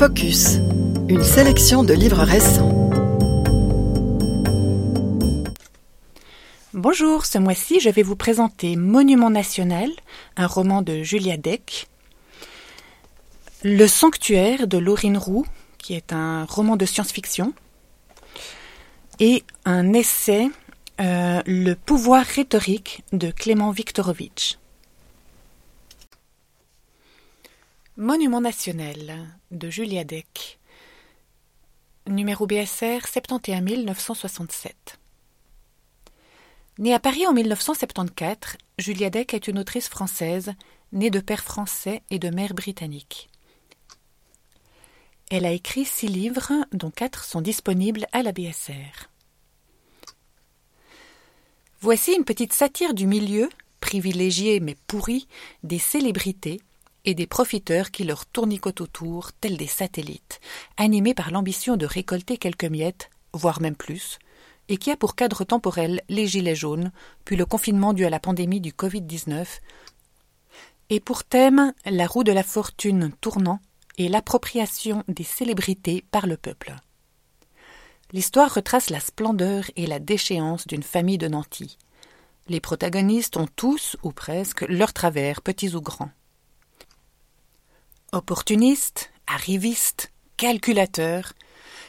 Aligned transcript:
Focus, 0.00 0.56
une 1.10 1.22
sélection 1.22 1.84
de 1.84 1.92
livres 1.92 2.22
récents. 2.22 2.90
Bonjour, 6.72 7.26
ce 7.26 7.36
mois-ci 7.36 7.80
je 7.80 7.90
vais 7.90 8.02
vous 8.02 8.16
présenter 8.16 8.76
Monument 8.76 9.28
national, 9.28 9.90
un 10.38 10.46
roman 10.46 10.80
de 10.80 11.02
Julia 11.02 11.36
Deck, 11.36 11.86
Le 13.62 13.86
sanctuaire 13.86 14.66
de 14.66 14.78
Laurine 14.78 15.18
Roux, 15.18 15.44
qui 15.76 15.92
est 15.92 16.14
un 16.14 16.46
roman 16.46 16.76
de 16.76 16.86
science-fiction, 16.86 17.52
et 19.18 19.44
un 19.66 19.92
essai, 19.92 20.48
euh, 21.02 21.42
Le 21.44 21.74
pouvoir 21.74 22.24
rhétorique 22.24 23.02
de 23.12 23.30
Clément 23.30 23.70
Viktorovitch. 23.70 24.59
Monument 28.00 28.40
national 28.40 29.28
de 29.50 29.68
Julia 29.68 30.04
Deck. 30.04 30.58
Numéro 32.08 32.46
BSR 32.46 33.06
71 33.06 33.84
967. 33.84 34.98
Née 36.78 36.94
à 36.94 36.98
Paris 36.98 37.26
en 37.26 37.34
1974, 37.34 38.56
Julia 38.78 39.10
Deck 39.10 39.34
est 39.34 39.48
une 39.48 39.58
autrice 39.58 39.90
française, 39.90 40.54
née 40.92 41.10
de 41.10 41.20
père 41.20 41.44
français 41.44 42.02
et 42.08 42.18
de 42.18 42.30
mère 42.30 42.54
britannique. 42.54 43.28
Elle 45.30 45.44
a 45.44 45.52
écrit 45.52 45.84
six 45.84 46.08
livres, 46.08 46.54
dont 46.72 46.90
quatre 46.90 47.24
sont 47.24 47.42
disponibles 47.42 48.06
à 48.12 48.22
la 48.22 48.32
BSR. 48.32 49.10
Voici 51.82 52.14
une 52.14 52.24
petite 52.24 52.54
satire 52.54 52.94
du 52.94 53.06
milieu, 53.06 53.50
privilégié 53.80 54.58
mais 54.60 54.78
pourri, 54.86 55.28
des 55.64 55.78
célébrités, 55.78 56.62
et 57.04 57.14
des 57.14 57.26
profiteurs 57.26 57.90
qui 57.90 58.04
leur 58.04 58.26
tournicotent 58.26 58.80
autour, 58.80 59.32
tels 59.32 59.56
des 59.56 59.66
satellites, 59.66 60.40
animés 60.76 61.14
par 61.14 61.30
l'ambition 61.30 61.76
de 61.76 61.86
récolter 61.86 62.36
quelques 62.36 62.64
miettes, 62.64 63.10
voire 63.32 63.60
même 63.60 63.76
plus, 63.76 64.18
et 64.68 64.76
qui 64.76 64.90
a 64.90 64.96
pour 64.96 65.16
cadre 65.16 65.44
temporel 65.44 66.02
les 66.08 66.26
gilets 66.26 66.54
jaunes, 66.54 66.92
puis 67.24 67.36
le 67.36 67.46
confinement 67.46 67.92
dû 67.92 68.04
à 68.04 68.10
la 68.10 68.20
pandémie 68.20 68.60
du 68.60 68.72
Covid-19, 68.72 69.46
et 70.90 71.00
pour 71.00 71.24
thème 71.24 71.72
la 71.86 72.06
roue 72.06 72.24
de 72.24 72.32
la 72.32 72.42
fortune 72.42 73.12
tournant 73.20 73.60
et 73.98 74.08
l'appropriation 74.08 75.04
des 75.08 75.24
célébrités 75.24 76.04
par 76.10 76.26
le 76.26 76.36
peuple. 76.36 76.74
L'histoire 78.12 78.52
retrace 78.52 78.90
la 78.90 78.98
splendeur 78.98 79.64
et 79.76 79.86
la 79.86 80.00
déchéance 80.00 80.66
d'une 80.66 80.82
famille 80.82 81.18
de 81.18 81.28
nantis. 81.28 81.78
Les 82.48 82.60
protagonistes 82.60 83.36
ont 83.36 83.46
tous, 83.54 83.96
ou 84.02 84.10
presque, 84.10 84.62
leurs 84.62 84.92
travers, 84.92 85.42
petits 85.42 85.76
ou 85.76 85.80
grands. 85.80 86.10
Opportunistes, 88.12 89.12
arrivistes, 89.28 90.10
calculateurs, 90.36 91.32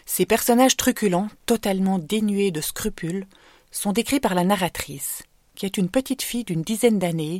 ces 0.05 0.27
personnages 0.27 0.77
truculents, 0.77 1.29
totalement 1.47 1.97
dénués 1.97 2.51
de 2.51 2.61
scrupules, 2.61 3.25
sont 3.71 3.91
décrits 3.91 4.19
par 4.19 4.35
la 4.35 4.43
narratrice, 4.43 5.23
qui 5.55 5.65
est 5.65 5.79
une 5.79 5.89
petite 5.89 6.21
fille 6.21 6.43
d'une 6.43 6.61
dizaine 6.61 6.99
d'années, 6.99 7.39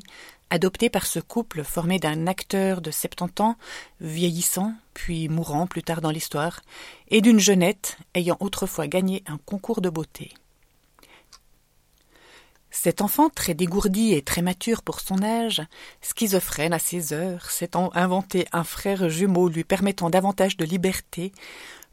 adoptée 0.50 0.90
par 0.90 1.06
ce 1.06 1.20
couple 1.20 1.64
formé 1.64 2.00
d'un 2.00 2.26
acteur 2.26 2.82
de 2.82 2.90
70 2.90 3.44
ans, 3.44 3.56
vieillissant, 4.00 4.74
puis 4.96 5.30
mourant 5.30 5.68
plus 5.68 5.84
tard 5.84 6.02
dans 6.02 6.10
l'histoire, 6.10 6.62
et 7.10 7.22
d'une 7.22 7.40
jeunette 7.40 8.00
ayant 8.16 8.38
autrefois 8.40 8.88
gagné 8.88 9.24
un 9.28 9.38
concours 9.38 9.82
de 9.82 9.92
beauté. 9.92 10.34
Cet 12.72 13.02
enfant, 13.02 13.30
très 13.30 13.54
dégourdi 13.54 14.14
et 14.14 14.22
très 14.22 14.42
mature 14.42 14.82
pour 14.82 15.02
son 15.02 15.22
âge, 15.22 15.62
schizophrène 16.02 16.72
à 16.72 16.80
ses 16.80 17.12
heures, 17.12 17.52
s'étant 17.52 17.92
inventé 17.94 18.48
un 18.54 18.64
frère 18.64 19.10
jumeau 19.10 19.50
lui 19.50 19.66
permettant 19.66 20.10
davantage 20.10 20.56
de 20.56 20.64
liberté, 20.64 21.34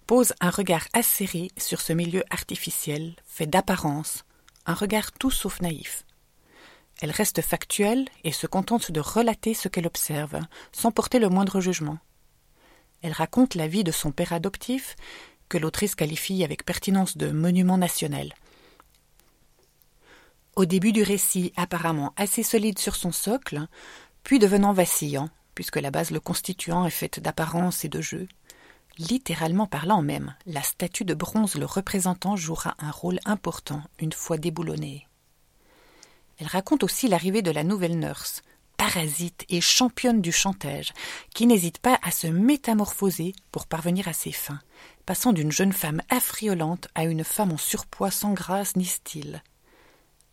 pose 0.07 0.35
un 0.41 0.51
regard 0.51 0.87
acéré 0.93 1.51
sur 1.59 1.81
ce 1.81 1.93
milieu 1.93 2.23
artificiel, 2.31 3.17
fait 3.27 3.47
d'apparence, 3.47 4.25
un 4.67 4.75
regard 4.75 5.11
tout 5.13 5.33
sauf 5.33 5.61
naïf. 5.61 6.05
Elle 7.03 7.11
reste 7.11 7.43
factuelle 7.43 8.07
et 8.23 8.33
se 8.33 8.47
contente 8.47 8.93
de 8.93 9.01
relater 9.01 9.55
ce 9.55 9.69
qu'elle 9.69 9.87
observe, 9.87 10.41
sans 10.73 10.93
porter 10.93 11.19
le 11.19 11.29
moindre 11.29 11.61
jugement. 11.61 11.99
Elle 13.03 13.13
raconte 13.13 13.57
la 13.57 13.69
vie 13.69 13.85
de 13.85 13.93
son 13.93 14.13
père 14.13 14.33
adoptif, 14.33 14.97
que 15.49 15.59
l'autrice 15.59 15.95
qualifie 15.95 16.45
avec 16.45 16.65
pertinence 16.65 17.17
de 17.17 17.31
monument 17.31 17.79
national, 17.79 18.33
au 20.59 20.65
début 20.65 20.91
du 20.91 21.05
récit 21.05 21.53
apparemment 21.57 22.13
assez 22.17 22.43
solide 22.43 22.81
sur 22.81 22.97
son 22.97 23.13
socle, 23.13 23.69
puis 24.25 24.41
devenant 24.41 24.73
vacillant, 24.73 25.29
puisque 25.55 25.77
la 25.77 25.93
base 25.93 26.11
le 26.11 26.19
constituant 26.19 26.85
est 26.85 26.91
faite 26.91 27.21
d'apparence 27.21 27.85
et 27.85 27.89
de 27.89 28.01
jeu. 28.01 28.27
Littéralement 28.99 29.69
parlant 29.69 30.03
même, 30.03 30.35
la 30.47 30.63
statue 30.65 31.05
de 31.05 31.15
bronze 31.15 31.55
le 31.55 31.65
représentant 31.65 32.35
jouera 32.35 32.75
un 32.81 32.91
rôle 32.91 33.21
important 33.25 33.83
une 34.01 34.13
fois 34.13 34.37
déboulonnée. 34.37 35.07
Elle 36.41 36.49
raconte 36.49 36.83
aussi 36.83 37.07
l'arrivée 37.07 37.43
de 37.43 37.53
la 37.53 37.63
nouvelle 37.63 37.97
nurse, 37.97 38.43
parasite 38.77 39.45
et 39.49 39.61
championne 39.61 40.21
du 40.21 40.33
chantage, 40.33 40.93
qui 41.37 41.47
n'hésite 41.47 41.79
pas 41.79 42.01
à 42.03 42.11
se 42.11 42.27
métamorphoser 42.27 43.33
pour 43.53 43.69
parvenir 43.69 44.09
à 44.09 44.13
ses 44.13 44.33
fins, 44.33 44.61
passant 45.07 45.33
d'une 45.33 45.53
jeune 45.53 45.73
femme 45.73 46.03
affriolante 46.11 46.89
à 46.97 47.05
une 47.05 47.23
femme 47.23 47.53
en 47.53 47.59
surpoids 47.59 48.11
sans 48.11 48.33
grâce 48.33 48.75
ni 48.75 48.87
style. 48.87 49.41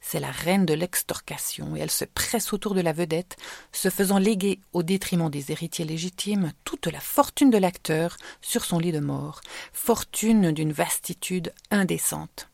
C'est 0.08 0.20
la 0.20 0.30
reine 0.30 0.68
de 0.68 0.76
l'extorcation 0.76 1.76
et 1.76 1.80
elle 1.80 1.90
se 1.90 2.06
presse 2.06 2.54
autour 2.54 2.76
de 2.76 2.82
la 2.82 2.94
vedette, 2.94 3.38
se 3.72 3.90
faisant 3.90 4.20
léguer 4.20 4.60
au 4.72 4.84
détriment 4.84 5.32
des 5.32 5.52
héritiers 5.52 5.84
légitimes 5.84 6.54
toute 6.64 6.86
la 6.86 7.00
fortune 7.00 7.50
de 7.50 7.58
l'acteur 7.58 8.16
sur 8.40 8.66
son 8.66 8.78
lit 8.78 8.92
de 8.92 9.00
mort, 9.00 9.42
fortune 9.74 10.52
d'une 10.52 10.72
vastitude 10.72 11.52
indécente. 11.72 12.52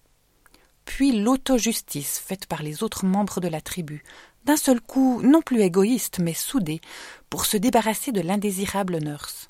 Puis 0.85 1.11
l'auto-justice 1.11 2.19
faite 2.19 2.45
par 2.45 2.63
les 2.63 2.83
autres 2.83 3.03
membres 3.03 3.41
de 3.41 3.49
la 3.49 3.59
tribu, 3.59 4.01
d'un 4.45 4.55
seul 4.55 4.79
coup 4.79 5.21
non 5.21 5.41
plus 5.41 5.61
égoïste 5.61 6.19
mais 6.19 6.33
soudé, 6.33 6.79
pour 7.29 7.45
se 7.45 7.57
débarrasser 7.57 8.13
de 8.13 8.21
l'indésirable 8.21 8.99
nurse. 8.99 9.47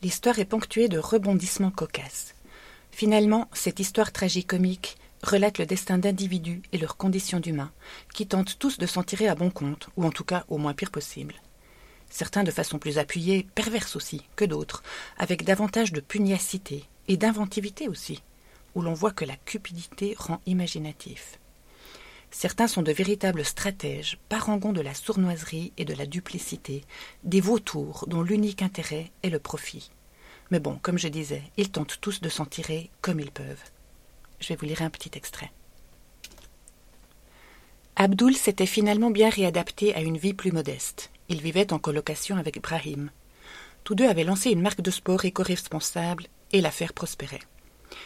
L'histoire 0.00 0.38
est 0.38 0.44
ponctuée 0.44 0.88
de 0.88 0.98
rebondissements 0.98 1.72
cocasses. 1.72 2.36
Finalement, 2.92 3.48
cette 3.52 3.80
histoire 3.80 4.12
tragicomique 4.12 4.96
relate 5.24 5.58
le 5.58 5.66
destin 5.66 5.98
d'individus 5.98 6.62
et 6.72 6.78
leurs 6.78 6.96
conditions 6.96 7.40
d'humains, 7.40 7.72
qui 8.14 8.26
tentent 8.26 8.58
tous 8.58 8.78
de 8.78 8.86
s'en 8.86 9.02
tirer 9.02 9.28
à 9.28 9.34
bon 9.34 9.50
compte, 9.50 9.88
ou 9.96 10.04
en 10.04 10.10
tout 10.10 10.24
cas 10.24 10.44
au 10.48 10.58
moins 10.58 10.74
pire 10.74 10.90
possible. 10.90 11.34
Certains 12.10 12.44
de 12.44 12.50
façon 12.50 12.78
plus 12.78 12.98
appuyée, 12.98 13.46
perverses 13.54 13.96
aussi, 13.96 14.22
que 14.36 14.44
d'autres, 14.44 14.82
avec 15.18 15.44
davantage 15.44 15.92
de 15.92 16.00
pugnacité 16.00 16.84
et 17.08 17.16
d'inventivité 17.16 17.88
aussi, 17.88 18.22
où 18.74 18.82
l'on 18.82 18.94
voit 18.94 19.12
que 19.12 19.24
la 19.24 19.36
cupidité 19.36 20.14
rend 20.16 20.40
imaginatif. 20.46 21.38
Certains 22.30 22.66
sont 22.66 22.82
de 22.82 22.92
véritables 22.92 23.44
stratèges, 23.44 24.18
parangons 24.28 24.72
de 24.72 24.80
la 24.80 24.94
sournoiserie 24.94 25.72
et 25.76 25.84
de 25.84 25.94
la 25.94 26.04
duplicité, 26.04 26.84
des 27.22 27.40
vautours 27.40 28.06
dont 28.08 28.22
l'unique 28.22 28.62
intérêt 28.62 29.12
est 29.22 29.30
le 29.30 29.38
profit. 29.38 29.90
Mais 30.50 30.58
bon, 30.60 30.78
comme 30.82 30.98
je 30.98 31.08
disais, 31.08 31.42
ils 31.56 31.70
tentent 31.70 31.98
tous 32.00 32.20
de 32.20 32.28
s'en 32.28 32.44
tirer 32.44 32.90
comme 33.00 33.20
ils 33.20 33.30
peuvent. 33.30 33.70
Je 34.44 34.50
vais 34.50 34.56
vous 34.56 34.66
lire 34.66 34.82
un 34.82 34.90
petit 34.90 35.12
extrait. 35.14 35.50
Abdul 37.96 38.36
s'était 38.36 38.66
finalement 38.66 39.10
bien 39.10 39.30
réadapté 39.30 39.94
à 39.94 40.02
une 40.02 40.18
vie 40.18 40.34
plus 40.34 40.52
modeste. 40.52 41.10
Il 41.30 41.40
vivait 41.40 41.72
en 41.72 41.78
colocation 41.78 42.36
avec 42.36 42.60
Brahim. 42.60 43.10
Tous 43.84 43.94
deux 43.94 44.06
avaient 44.06 44.22
lancé 44.22 44.50
une 44.50 44.60
marque 44.60 44.82
de 44.82 44.90
sport 44.90 45.24
éco-responsable 45.24 46.26
et 46.52 46.60
l'affaire 46.60 46.92
prospérait. 46.92 47.40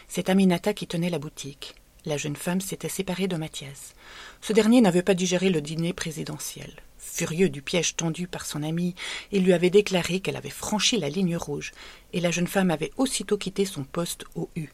C'est 0.07 0.29
Aminata 0.29 0.75
qui 0.75 0.87
tenait 0.87 1.11
la 1.11 1.19
boutique. 1.19 1.75
La 2.05 2.17
jeune 2.17 2.37
femme 2.37 2.61
s'était 2.61 2.89
séparée 2.89 3.27
de 3.27 3.35
Mathias. 3.35 3.95
Ce 4.41 4.53
dernier 4.53 4.81
n'avait 4.81 5.03
pas 5.03 5.15
digéré 5.15 5.51
le 5.51 5.61
dîner 5.61 5.93
présidentiel. 5.93 6.73
Furieux 6.99 7.49
du 7.49 7.63
piège 7.63 7.97
tendu 7.97 8.29
par 8.29 8.47
son 8.47 8.63
ami, 8.63 8.95
il 9.33 9.43
lui 9.43 9.55
avait 9.55 9.71
déclaré 9.71 10.21
qu'elle 10.21 10.37
avait 10.37 10.51
franchi 10.51 10.99
la 10.99 11.09
ligne 11.09 11.37
rouge, 11.37 11.73
et 12.13 12.21
la 12.21 12.31
jeune 12.31 12.47
femme 12.47 12.71
avait 12.71 12.93
aussitôt 12.97 13.39
quitté 13.39 13.65
son 13.65 13.83
poste 13.83 14.25
au 14.37 14.49
U. 14.55 14.69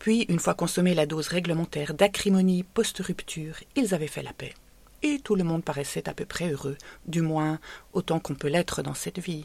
Puis, 0.00 0.22
une 0.30 0.38
fois 0.40 0.54
consommée 0.54 0.94
la 0.94 1.04
dose 1.04 1.28
réglementaire 1.28 1.92
d'acrimonie 1.92 2.62
post-rupture, 2.62 3.56
ils 3.76 3.94
avaient 3.94 4.06
fait 4.06 4.22
la 4.22 4.32
paix. 4.32 4.54
Et 5.02 5.20
tout 5.22 5.34
le 5.34 5.44
monde 5.44 5.62
paraissait 5.62 6.08
à 6.08 6.14
peu 6.14 6.24
près 6.24 6.50
heureux, 6.50 6.78
du 7.06 7.20
moins 7.20 7.60
autant 7.92 8.18
qu'on 8.18 8.34
peut 8.34 8.48
l'être 8.48 8.82
dans 8.82 8.94
cette 8.94 9.18
vie. 9.18 9.44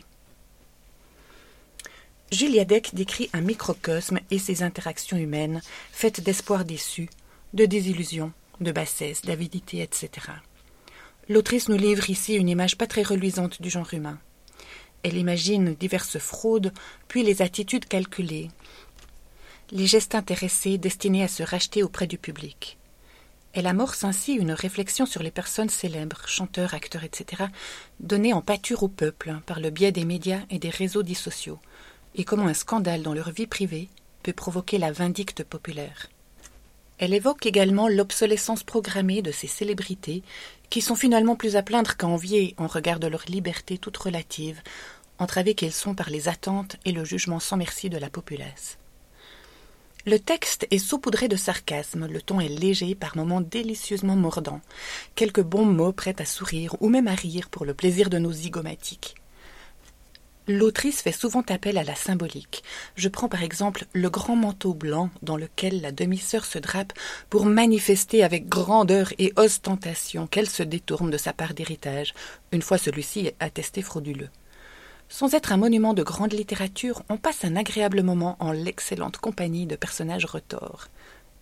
Julia 2.31 2.63
Deck 2.63 2.95
décrit 2.95 3.29
un 3.33 3.41
microcosme 3.41 4.19
et 4.31 4.39
ses 4.39 4.63
interactions 4.63 5.17
humaines, 5.17 5.61
faites 5.91 6.21
d'espoirs 6.21 6.63
déçus, 6.63 7.09
de 7.53 7.65
désillusions, 7.65 8.31
de 8.61 8.71
bassesse, 8.71 9.23
d'avidité, 9.23 9.81
etc. 9.81 10.09
L'autrice 11.27 11.67
nous 11.67 11.77
livre 11.77 12.09
ici 12.09 12.35
une 12.35 12.49
image 12.49 12.77
pas 12.77 12.87
très 12.87 13.03
reluisante 13.03 13.61
du 13.61 13.69
genre 13.69 13.93
humain. 13.93 14.19
Elle 15.03 15.17
imagine 15.17 15.75
diverses 15.75 16.17
fraudes, 16.17 16.71
puis 17.09 17.23
les 17.23 17.41
attitudes 17.41 17.85
calculées, 17.85 18.49
les 19.71 19.87
gestes 19.87 20.15
intéressés 20.15 20.77
destinés 20.77 21.23
à 21.23 21.27
se 21.27 21.43
racheter 21.43 21.83
auprès 21.83 22.07
du 22.07 22.17
public. 22.17 22.77
Elle 23.53 23.67
amorce 23.67 24.03
ainsi 24.03 24.33
une 24.33 24.51
réflexion 24.51 25.05
sur 25.05 25.23
les 25.23 25.31
personnes 25.31 25.69
célèbres, 25.69 26.27
chanteurs, 26.27 26.73
acteurs, 26.73 27.05
etc., 27.05 27.45
données 28.01 28.33
en 28.33 28.41
pâture 28.41 28.83
au 28.83 28.89
peuple 28.89 29.39
par 29.45 29.59
le 29.59 29.69
biais 29.69 29.93
des 29.93 30.03
médias 30.03 30.41
et 30.49 30.59
des 30.59 30.69
réseaux 30.69 31.03
dits 31.03 31.15
sociaux, 31.15 31.59
et 32.15 32.25
comment 32.25 32.47
un 32.47 32.53
scandale 32.53 33.01
dans 33.01 33.13
leur 33.13 33.31
vie 33.31 33.47
privée 33.47 33.87
peut 34.23 34.33
provoquer 34.33 34.77
la 34.77 34.91
vindicte 34.91 35.43
populaire. 35.43 36.09
Elle 36.97 37.13
évoque 37.13 37.45
également 37.45 37.87
l'obsolescence 37.87 38.63
programmée 38.63 39.21
de 39.21 39.31
ces 39.31 39.47
célébrités, 39.47 40.21
qui 40.69 40.81
sont 40.81 40.95
finalement 40.95 41.35
plus 41.35 41.55
à 41.55 41.61
plaindre 41.61 41.95
qu'à 41.95 42.07
envier 42.07 42.55
en 42.57 42.67
regard 42.67 42.99
de 42.99 43.07
leur 43.07 43.23
liberté 43.27 43.77
toute 43.77 43.97
relative, 43.97 44.61
entravées 45.17 45.55
qu'elles 45.55 45.71
sont 45.71 45.95
par 45.95 46.09
les 46.09 46.27
attentes 46.27 46.75
et 46.85 46.91
le 46.91 47.05
jugement 47.05 47.39
sans 47.39 47.57
merci 47.57 47.89
de 47.89 47.97
la 47.97 48.09
populace. 48.09 48.77
Le 50.07 50.19
texte 50.19 50.67
est 50.69 50.77
saupoudré 50.77 51.27
de 51.27 51.35
sarcasme, 51.35 52.05
le 52.05 52.21
ton 52.21 52.39
est 52.39 52.47
léger, 52.47 52.93
par 52.93 53.17
moments 53.17 53.41
délicieusement 53.41 54.15
mordant, 54.15 54.61
quelques 55.15 55.41
bons 55.41 55.65
mots 55.65 55.93
prêts 55.93 56.21
à 56.21 56.25
sourire 56.25 56.75
ou 56.79 56.89
même 56.89 57.07
à 57.07 57.15
rire 57.15 57.49
pour 57.49 57.65
le 57.65 57.73
plaisir 57.73 58.11
de 58.11 58.19
nos 58.19 58.31
zygomatiques. 58.31 59.15
L'autrice 60.47 61.01
fait 61.01 61.11
souvent 61.11 61.41
appel 61.49 61.79
à 61.79 61.83
la 61.83 61.95
symbolique. 61.95 62.63
Je 62.95 63.09
prends 63.09 63.29
par 63.29 63.41
exemple 63.41 63.85
le 63.93 64.11
grand 64.11 64.35
manteau 64.35 64.75
blanc 64.75 65.09
dans 65.23 65.37
lequel 65.37 65.81
la 65.81 65.91
demi-sœur 65.91 66.45
se 66.45 66.59
drape 66.59 66.93
pour 67.31 67.47
manifester 67.47 68.23
avec 68.23 68.47
grandeur 68.47 69.11
et 69.17 69.33
ostentation 69.37 70.27
qu'elle 70.27 70.49
se 70.49 70.61
détourne 70.61 71.09
de 71.09 71.17
sa 71.17 71.33
part 71.33 71.55
d'héritage, 71.55 72.13
une 72.51 72.61
fois 72.61 72.77
celui-ci 72.77 73.31
attesté 73.39 73.81
frauduleux. 73.81 74.29
Sans 75.07 75.33
être 75.33 75.51
un 75.51 75.57
monument 75.57 75.93
de 75.93 76.03
grande 76.03 76.33
littérature, 76.33 77.03
on 77.09 77.17
passe 77.17 77.45
un 77.45 77.55
agréable 77.55 78.01
moment 78.01 78.35
en 78.39 78.51
l'excellente 78.51 79.17
compagnie 79.17 79.67
de 79.67 79.75
personnages 79.75 80.25
retors. 80.25 80.87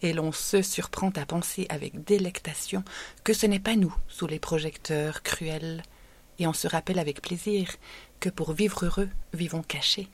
Et 0.01 0.13
l'on 0.13 0.31
se 0.31 0.61
surprend 0.61 1.11
à 1.15 1.25
penser 1.25 1.65
avec 1.69 2.03
délectation 2.03 2.83
que 3.23 3.33
ce 3.33 3.45
n'est 3.45 3.59
pas 3.59 3.75
nous, 3.75 3.95
sous 4.07 4.27
les 4.27 4.39
projecteurs 4.39 5.23
cruels, 5.23 5.81
et 6.39 6.47
on 6.47 6.53
se 6.53 6.67
rappelle 6.67 6.99
avec 6.99 7.21
plaisir 7.21 7.69
que 8.19 8.29
pour 8.29 8.53
vivre 8.53 8.85
heureux, 8.85 9.09
vivons 9.33 9.63
cachés. 9.63 10.09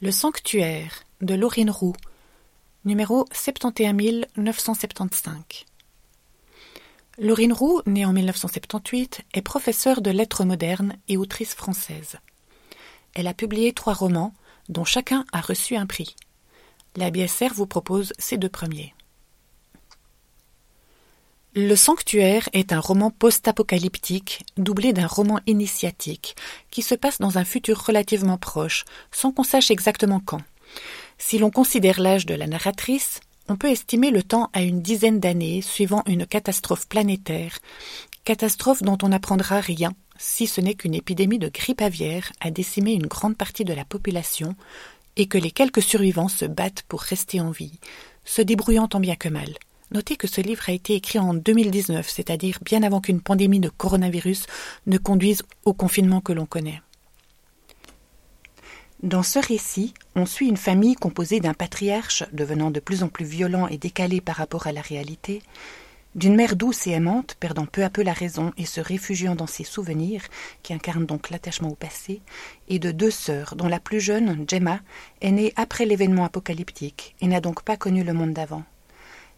Le 0.00 0.12
Sanctuaire 0.12 1.04
de 1.22 1.34
Laurine 1.34 1.70
Roux, 1.70 1.94
numéro 2.84 3.24
71975. 3.32 5.73
Laurine 7.18 7.52
Roux, 7.52 7.80
née 7.86 8.04
en 8.04 8.12
1978, 8.12 9.22
est 9.34 9.42
professeure 9.42 10.00
de 10.00 10.10
lettres 10.10 10.44
modernes 10.44 10.96
et 11.06 11.16
autrice 11.16 11.54
française. 11.54 12.16
Elle 13.14 13.28
a 13.28 13.34
publié 13.34 13.72
trois 13.72 13.94
romans, 13.94 14.34
dont 14.68 14.84
chacun 14.84 15.24
a 15.32 15.40
reçu 15.40 15.76
un 15.76 15.86
prix. 15.86 16.16
La 16.96 17.10
BSR 17.10 17.54
vous 17.54 17.66
propose 17.66 18.12
ces 18.18 18.36
deux 18.36 18.48
premiers. 18.48 18.94
Le 21.54 21.76
Sanctuaire 21.76 22.48
est 22.52 22.72
un 22.72 22.80
roman 22.80 23.12
post-apocalyptique 23.12 24.44
doublé 24.56 24.92
d'un 24.92 25.06
roman 25.06 25.38
initiatique 25.46 26.34
qui 26.72 26.82
se 26.82 26.96
passe 26.96 27.20
dans 27.20 27.38
un 27.38 27.44
futur 27.44 27.86
relativement 27.86 28.38
proche, 28.38 28.84
sans 29.12 29.30
qu'on 29.30 29.44
sache 29.44 29.70
exactement 29.70 30.18
quand. 30.18 30.42
Si 31.16 31.38
l'on 31.38 31.50
considère 31.52 32.00
l'âge 32.00 32.26
de 32.26 32.34
la 32.34 32.48
narratrice, 32.48 33.20
on 33.48 33.56
peut 33.56 33.70
estimer 33.70 34.10
le 34.10 34.22
temps 34.22 34.50
à 34.52 34.62
une 34.62 34.80
dizaine 34.80 35.20
d'années 35.20 35.60
suivant 35.60 36.02
une 36.06 36.26
catastrophe 36.26 36.88
planétaire, 36.88 37.58
catastrophe 38.24 38.82
dont 38.82 38.98
on 39.02 39.08
n'apprendra 39.08 39.60
rien, 39.60 39.92
si 40.16 40.46
ce 40.46 40.60
n'est 40.60 40.74
qu'une 40.74 40.94
épidémie 40.94 41.38
de 41.38 41.48
grippe 41.48 41.82
aviaire 41.82 42.32
a 42.40 42.50
décimé 42.50 42.92
une 42.92 43.06
grande 43.06 43.36
partie 43.36 43.64
de 43.64 43.74
la 43.74 43.84
population 43.84 44.54
et 45.16 45.26
que 45.26 45.38
les 45.38 45.50
quelques 45.50 45.82
survivants 45.82 46.28
se 46.28 46.44
battent 46.44 46.84
pour 46.88 47.00
rester 47.00 47.40
en 47.40 47.50
vie, 47.50 47.78
se 48.24 48.42
débrouillant 48.42 48.88
tant 48.88 49.00
bien 49.00 49.16
que 49.16 49.28
mal. 49.28 49.54
Notez 49.90 50.16
que 50.16 50.26
ce 50.26 50.40
livre 50.40 50.68
a 50.68 50.72
été 50.72 50.94
écrit 50.94 51.18
en 51.18 51.34
2019, 51.34 52.08
c'est-à-dire 52.08 52.58
bien 52.64 52.82
avant 52.82 53.00
qu'une 53.00 53.20
pandémie 53.20 53.60
de 53.60 53.68
coronavirus 53.68 54.46
ne 54.86 54.98
conduise 54.98 55.42
au 55.64 55.74
confinement 55.74 56.20
que 56.20 56.32
l'on 56.32 56.46
connaît. 56.46 56.80
Dans 59.04 59.22
ce 59.22 59.38
récit, 59.38 59.92
on 60.16 60.24
suit 60.24 60.48
une 60.48 60.56
famille 60.56 60.94
composée 60.94 61.38
d'un 61.38 61.52
patriarche 61.52 62.24
devenant 62.32 62.70
de 62.70 62.80
plus 62.80 63.02
en 63.02 63.08
plus 63.08 63.26
violent 63.26 63.68
et 63.68 63.76
décalé 63.76 64.22
par 64.22 64.36
rapport 64.36 64.66
à 64.66 64.72
la 64.72 64.80
réalité, 64.80 65.42
d'une 66.14 66.34
mère 66.34 66.56
douce 66.56 66.86
et 66.86 66.92
aimante, 66.92 67.36
perdant 67.38 67.66
peu 67.66 67.84
à 67.84 67.90
peu 67.90 68.02
la 68.02 68.14
raison 68.14 68.54
et 68.56 68.64
se 68.64 68.80
réfugiant 68.80 69.34
dans 69.34 69.46
ses 69.46 69.62
souvenirs, 69.62 70.22
qui 70.62 70.72
incarnent 70.72 71.04
donc 71.04 71.28
l'attachement 71.28 71.68
au 71.68 71.74
passé, 71.74 72.22
et 72.70 72.78
de 72.78 72.92
deux 72.92 73.10
sœurs, 73.10 73.56
dont 73.56 73.68
la 73.68 73.78
plus 73.78 74.00
jeune, 74.00 74.46
Gemma, 74.48 74.80
est 75.20 75.32
née 75.32 75.52
après 75.56 75.84
l'événement 75.84 76.24
apocalyptique 76.24 77.14
et 77.20 77.26
n'a 77.26 77.42
donc 77.42 77.62
pas 77.62 77.76
connu 77.76 78.04
le 78.04 78.14
monde 78.14 78.32
d'avant. 78.32 78.64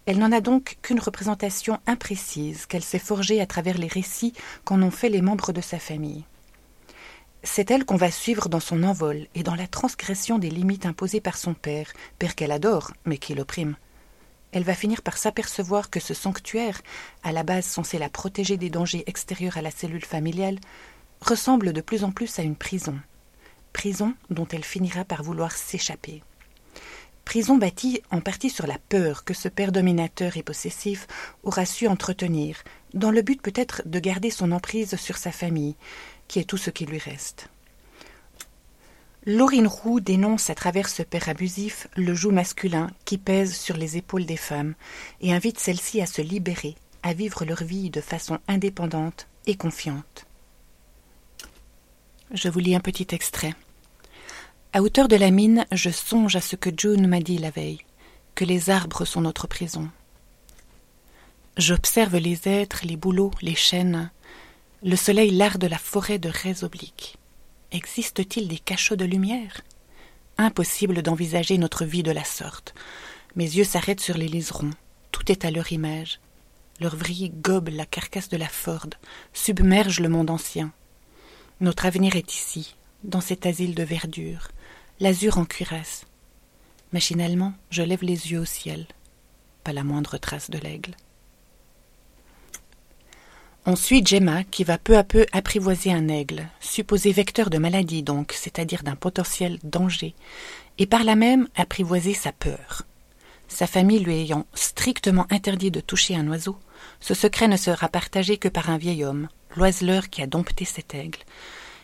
Elle 0.07 0.21
n'en 0.21 0.31
a 0.31 0.41
donc 0.41 0.77
qu'une 0.81 1.01
représentation 1.01 1.81
imprécise 1.89 2.67
qu'elle 2.67 2.85
s'est 2.85 3.01
forgée 3.01 3.41
à 3.41 3.47
travers 3.47 3.79
les 3.79 3.89
récits 3.89 4.33
qu'en 4.65 4.81
ont 4.81 4.93
fait 4.93 5.09
les 5.09 5.23
membres 5.23 5.53
de 5.53 5.61
sa 5.61 5.81
famille. 5.81 6.23
C'est 7.49 7.71
elle 7.71 7.85
qu'on 7.85 7.97
va 7.97 8.11
suivre 8.11 8.49
dans 8.49 8.61
son 8.61 8.83
envol 8.83 9.29
et 9.37 9.45
dans 9.45 9.55
la 9.55 9.69
transgression 9.69 10.39
des 10.39 10.51
limites 10.51 10.85
imposées 10.85 11.21
par 11.21 11.37
son 11.37 11.55
père, 11.55 11.93
père 12.19 12.35
qu'elle 12.35 12.51
adore, 12.51 12.91
mais 13.05 13.19
qui 13.19 13.35
l'opprime. 13.35 13.77
Elle 14.51 14.65
va 14.65 14.75
finir 14.75 15.01
par 15.01 15.17
s'apercevoir 15.17 15.89
que 15.89 16.01
ce 16.01 16.13
sanctuaire, 16.13 16.83
à 17.23 17.31
la 17.31 17.45
base 17.45 17.65
censé 17.65 17.99
la 17.99 18.11
protéger 18.11 18.57
des 18.57 18.69
dangers 18.69 19.05
extérieurs 19.07 19.57
à 19.57 19.63
la 19.63 19.71
cellule 19.71 20.05
familiale, 20.05 20.59
ressemble 21.21 21.73
de 21.73 21.81
plus 21.81 22.03
en 22.03 22.11
plus 22.11 22.39
à 22.41 22.43
une 22.43 22.57
prison. 22.57 22.99
Prison 23.73 24.15
dont 24.29 24.49
elle 24.53 24.65
finira 24.65 25.05
par 25.05 25.23
vouloir 25.23 25.53
s'échapper. 25.53 26.23
Prison 27.25 27.57
bâtie 27.57 28.03
en 28.11 28.21
partie 28.21 28.51
sur 28.51 28.67
la 28.67 28.79
peur 28.89 29.25
que 29.25 29.35
ce 29.35 29.49
père 29.49 29.73
dominateur 29.73 30.37
et 30.37 30.43
possessif 30.43 31.07
aura 31.43 31.65
su 31.65 31.87
entretenir, 31.87 32.63
dans 32.95 33.11
le 33.11 33.23
but 33.23 33.43
peut-être 33.43 33.83
de 33.85 33.99
garder 33.99 34.31
son 34.31 34.53
emprise 34.53 34.97
sur 34.97 35.17
sa 35.17 35.33
famille, 35.33 35.75
qui 36.29 36.39
est 36.39 36.45
tout 36.45 36.57
ce 36.57 36.71
qui 36.71 36.87
lui 36.87 36.99
reste. 36.99 37.49
Laurine 39.29 39.67
Roux 39.67 39.99
dénonce 39.99 40.51
à 40.51 40.55
travers 40.55 40.89
ce 40.89 41.03
père 41.03 41.29
abusif 41.29 41.89
le 41.97 42.15
joug 42.15 42.31
masculin 42.31 42.91
qui 43.05 43.19
pèse 43.19 43.57
sur 43.57 43.77
les 43.77 43.97
épaules 43.97 44.25
des 44.25 44.37
femmes 44.37 44.75
et 45.21 45.35
invite 45.35 45.59
celles-ci 45.59 46.01
à 46.01 46.07
se 46.07 46.23
libérer, 46.23 46.77
à 47.03 47.13
vivre 47.13 47.45
leur 47.45 47.65
vie 47.65 47.91
de 47.91 48.01
façon 48.01 48.39
indépendante 48.47 49.27
et 49.47 49.57
confiante. 49.57 50.27
Je 52.33 52.49
vous 52.49 52.61
lis 52.61 52.77
un 52.77 52.81
petit 52.81 53.09
extrait. 53.11 53.55
À 54.73 54.83
hauteur 54.83 55.09
de 55.09 55.17
la 55.17 55.33
mine, 55.33 55.67
je 55.73 55.91
songe 55.91 56.37
à 56.37 56.41
ce 56.41 56.55
que 56.55 56.71
June 56.77 57.09
m'a 57.09 57.21
dit 57.21 57.39
la 57.39 57.51
veille, 57.51 57.81
que 58.37 58.45
les 58.45 58.71
arbres 58.71 59.05
sont 59.05 59.23
notre 59.23 59.49
prison. 59.49 59.89
J'observe 61.57 62.17
les 62.17 62.47
êtres, 62.47 62.83
les 62.85 62.97
bouleaux, 62.97 63.31
les 63.41 63.55
chênes, 63.55 64.11
le 64.83 64.97
soleil 64.97 65.31
larde 65.31 65.65
la 65.65 65.79
forêt 65.79 66.19
de 66.19 66.29
raies 66.29 66.63
obliques. 66.63 67.17
Existe-t-il 67.73 68.49
des 68.49 68.59
cachots 68.59 68.97
de 68.97 69.05
lumière? 69.05 69.63
Impossible 70.39 71.03
d'envisager 71.03 71.57
notre 71.57 71.85
vie 71.85 72.03
de 72.03 72.11
la 72.11 72.25
sorte. 72.25 72.75
Mes 73.37 73.45
yeux 73.45 73.65
s'arrêtent 73.65 74.01
sur 74.01 74.19
les 74.19 74.29
liserons. 74.29 74.71
Tout 75.13 75.33
est 75.33 75.45
à 75.45 75.51
leur 75.51 75.73
image. 75.73 76.21
Leur 76.79 76.95
vrille 76.95 77.31
gobe 77.31 77.71
la 77.71 77.87
carcasse 77.87 78.29
de 78.29 78.37
la 78.37 78.49
Ford, 78.49 78.89
submerge 79.33 80.01
le 80.01 80.11
monde 80.11 80.31
ancien. 80.31 80.73
Notre 81.61 81.87
avenir 81.87 82.17
est 82.17 82.35
ici, 82.35 82.77
dans 83.03 83.23
cet 83.23 83.47
asile 83.47 83.75
de 83.75 83.83
verdure, 83.83 84.49
l'azur 85.01 85.39
en 85.39 85.47
cuirasse. 85.47 86.05
Machinalement, 86.93 87.55
je 87.71 87.83
lève 87.83 88.03
les 88.03 88.31
yeux 88.31 88.41
au 88.41 88.45
ciel. 88.45 88.87
Pas 89.65 89.73
la 89.73 89.85
moindre 89.85 90.19
trace 90.19 90.51
de 90.51 90.59
l'aigle. 90.59 90.95
On 93.69 93.75
suit 93.75 94.07
Gemma 94.07 94.45
qui 94.45 94.63
va 94.63 94.79
peu 94.79 94.97
à 94.97 95.03
peu 95.03 95.27
apprivoiser 95.33 95.93
un 95.93 96.07
aigle, 96.07 96.47
supposé 96.61 97.11
vecteur 97.11 97.51
de 97.51 97.59
maladie 97.59 98.05
donc, 98.05 98.33
c'est-à-dire 98.33 98.85
d'un 98.85 98.95
potentiel 98.95 99.59
danger, 99.65 100.15
et 100.79 100.87
par 100.87 101.03
là 101.03 101.17
même 101.17 101.49
apprivoiser 101.57 102.15
sa 102.15 102.31
peur. 102.31 102.83
Sa 103.49 103.67
famille 103.67 103.99
lui 103.99 104.15
ayant 104.15 104.47
strictement 104.55 105.27
interdit 105.31 105.73
de 105.73 105.81
toucher 105.81 106.15
un 106.15 106.29
oiseau, 106.29 106.57
ce 107.01 107.13
secret 107.13 107.49
ne 107.49 107.57
sera 107.57 107.89
partagé 107.89 108.37
que 108.37 108.47
par 108.47 108.71
un 108.71 108.79
vieil 108.79 109.03
homme, 109.03 109.27
l'oiseleur 109.57 110.11
qui 110.11 110.23
a 110.23 110.29
dompté 110.29 110.65
cet 110.65 110.95
aigle, 110.95 111.25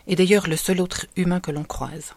et 0.07 0.15
d'ailleurs 0.15 0.47
le 0.47 0.57
seul 0.57 0.81
autre 0.81 1.07
humain 1.17 1.41
que 1.41 1.51
l'on 1.51 1.65
croise. 1.65 2.15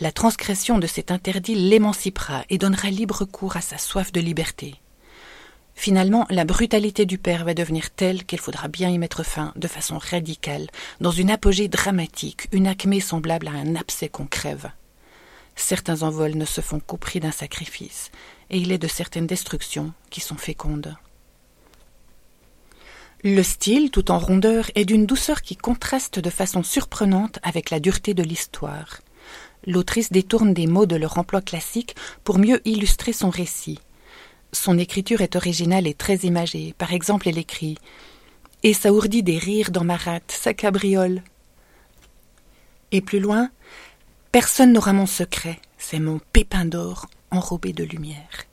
La 0.00 0.10
transgression 0.10 0.80
de 0.80 0.88
cet 0.88 1.12
interdit 1.12 1.54
l'émancipera 1.54 2.44
et 2.50 2.58
donnera 2.58 2.90
libre 2.90 3.24
cours 3.24 3.56
à 3.56 3.60
sa 3.60 3.78
soif 3.78 4.10
de 4.10 4.20
liberté. 4.20 4.74
Finalement, 5.74 6.26
la 6.30 6.44
brutalité 6.44 7.04
du 7.04 7.18
père 7.18 7.44
va 7.44 7.52
devenir 7.52 7.90
telle 7.90 8.24
qu'il 8.24 8.38
faudra 8.38 8.68
bien 8.68 8.88
y 8.90 8.98
mettre 8.98 9.24
fin 9.24 9.52
de 9.56 9.68
façon 9.68 9.98
radicale, 9.98 10.68
dans 11.00 11.10
une 11.10 11.30
apogée 11.30 11.68
dramatique, 11.68 12.48
une 12.52 12.66
acmé 12.66 13.00
semblable 13.00 13.48
à 13.48 13.52
un 13.52 13.74
abcès 13.74 14.08
qu'on 14.08 14.26
crève. 14.26 14.70
Certains 15.56 16.02
envols 16.02 16.36
ne 16.36 16.44
se 16.44 16.60
font 16.60 16.80
qu'au 16.80 16.96
prix 16.96 17.20
d'un 17.20 17.32
sacrifice, 17.32 18.10
et 18.50 18.58
il 18.58 18.72
est 18.72 18.78
de 18.78 18.88
certaines 18.88 19.26
destructions 19.26 19.92
qui 20.10 20.20
sont 20.20 20.36
fécondes. 20.36 20.96
Le 23.22 23.42
style, 23.42 23.90
tout 23.90 24.10
en 24.10 24.18
rondeur, 24.18 24.70
est 24.74 24.84
d'une 24.84 25.06
douceur 25.06 25.42
qui 25.42 25.56
contraste 25.56 26.18
de 26.18 26.30
façon 26.30 26.62
surprenante 26.62 27.38
avec 27.42 27.70
la 27.70 27.80
dureté 27.80 28.12
de 28.12 28.22
l'histoire. 28.22 29.00
L'autrice 29.66 30.12
détourne 30.12 30.52
des 30.52 30.66
mots 30.66 30.84
de 30.84 30.96
leur 30.96 31.18
emploi 31.18 31.40
classique 31.40 31.96
pour 32.22 32.38
mieux 32.38 32.60
illustrer 32.66 33.14
son 33.14 33.30
récit, 33.30 33.80
Son 34.54 34.78
écriture 34.78 35.20
est 35.20 35.36
originale 35.36 35.86
et 35.86 35.92
très 35.94 36.16
imagée. 36.18 36.74
Par 36.78 36.94
exemple, 36.94 37.28
elle 37.28 37.38
écrit 37.38 37.76
Et 38.62 38.72
ça 38.72 38.92
ourdit 38.92 39.22
des 39.22 39.36
rires 39.36 39.70
dans 39.70 39.84
ma 39.84 39.96
rate, 39.96 40.32
sa 40.32 40.54
cabriole. 40.54 41.22
Et 42.90 43.02
plus 43.02 43.20
loin, 43.20 43.50
Personne 44.34 44.72
n'aura 44.72 44.92
mon 44.92 45.06
secret, 45.06 45.60
c'est 45.78 46.00
mon 46.00 46.18
pépin 46.32 46.64
d'or 46.64 47.06
enrobé 47.30 47.72
de 47.72 47.84
lumière. 47.84 48.46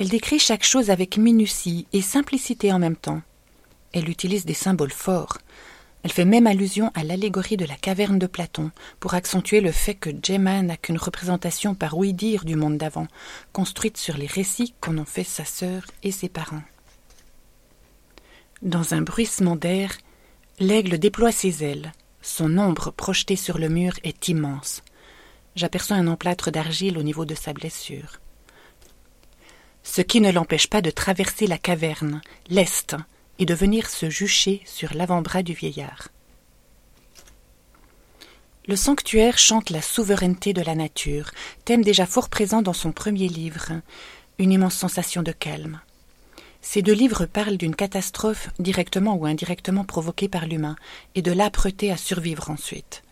Elle 0.00 0.08
décrit 0.08 0.40
chaque 0.40 0.64
chose 0.64 0.90
avec 0.90 1.16
minutie 1.16 1.86
et 1.92 2.02
simplicité 2.02 2.72
en 2.72 2.80
même 2.80 2.96
temps. 2.96 3.22
Elle 3.92 4.10
utilise 4.10 4.44
des 4.44 4.52
symboles 4.52 4.90
forts. 4.90 5.38
Elle 6.02 6.12
fait 6.12 6.24
même 6.24 6.48
allusion 6.48 6.90
à 6.94 7.04
l'allégorie 7.04 7.56
de 7.56 7.64
la 7.64 7.76
caverne 7.76 8.18
de 8.18 8.26
Platon 8.26 8.72
pour 8.98 9.14
accentuer 9.14 9.60
le 9.60 9.70
fait 9.70 9.94
que 9.94 10.10
Gemma 10.22 10.62
n'a 10.62 10.76
qu'une 10.76 10.98
représentation 10.98 11.74
par 11.74 11.96
ouï-dire 11.96 12.44
du 12.44 12.56
monde 12.56 12.76
d'avant, 12.76 13.06
construite 13.52 13.96
sur 13.96 14.16
les 14.16 14.26
récits 14.26 14.74
qu'en 14.80 14.98
ont 14.98 15.04
fait 15.04 15.24
sa 15.24 15.44
sœur 15.44 15.84
et 16.02 16.10
ses 16.10 16.28
parents. 16.28 16.62
Dans 18.62 18.94
un 18.94 19.02
bruissement 19.02 19.56
d'air, 19.56 19.96
l'aigle 20.58 20.98
déploie 20.98 21.32
ses 21.32 21.64
ailes. 21.64 21.92
Son 22.20 22.58
ombre 22.58 22.90
projetée 22.92 23.36
sur 23.36 23.58
le 23.58 23.68
mur 23.68 23.92
est 24.04 24.28
immense. 24.28 24.82
J'aperçois 25.54 25.96
un 25.96 26.06
emplâtre 26.06 26.50
d'argile 26.50 26.98
au 26.98 27.02
niveau 27.02 27.24
de 27.24 27.34
sa 27.34 27.52
blessure. 27.52 28.20
Ce 29.82 30.00
qui 30.00 30.20
ne 30.20 30.30
l'empêche 30.30 30.68
pas 30.68 30.80
de 30.80 30.90
traverser 30.90 31.46
la 31.46 31.58
caverne, 31.58 32.22
l'est, 32.48 32.94
et 33.38 33.46
de 33.46 33.54
venir 33.54 33.88
se 33.88 34.10
jucher 34.10 34.62
sur 34.64 34.94
l'avant-bras 34.94 35.42
du 35.42 35.52
vieillard. 35.52 36.08
Le 38.68 38.76
sanctuaire 38.76 39.38
chante 39.38 39.70
la 39.70 39.82
souveraineté 39.82 40.52
de 40.52 40.62
la 40.62 40.76
nature, 40.76 41.32
thème 41.64 41.82
déjà 41.82 42.06
fort 42.06 42.28
présent 42.28 42.62
dans 42.62 42.72
son 42.72 42.92
premier 42.92 43.26
livre, 43.26 43.72
une 44.38 44.52
immense 44.52 44.76
sensation 44.76 45.22
de 45.22 45.32
calme. 45.32 45.80
Ces 46.60 46.80
deux 46.80 46.92
livres 46.92 47.26
parlent 47.26 47.56
d'une 47.56 47.74
catastrophe 47.74 48.50
directement 48.60 49.16
ou 49.16 49.26
indirectement 49.26 49.84
provoquée 49.84 50.28
par 50.28 50.46
l'humain 50.46 50.76
et 51.16 51.22
de 51.22 51.32
l'âpreté 51.32 51.90
à 51.90 51.96
survivre 51.96 52.50
ensuite. 52.50 53.02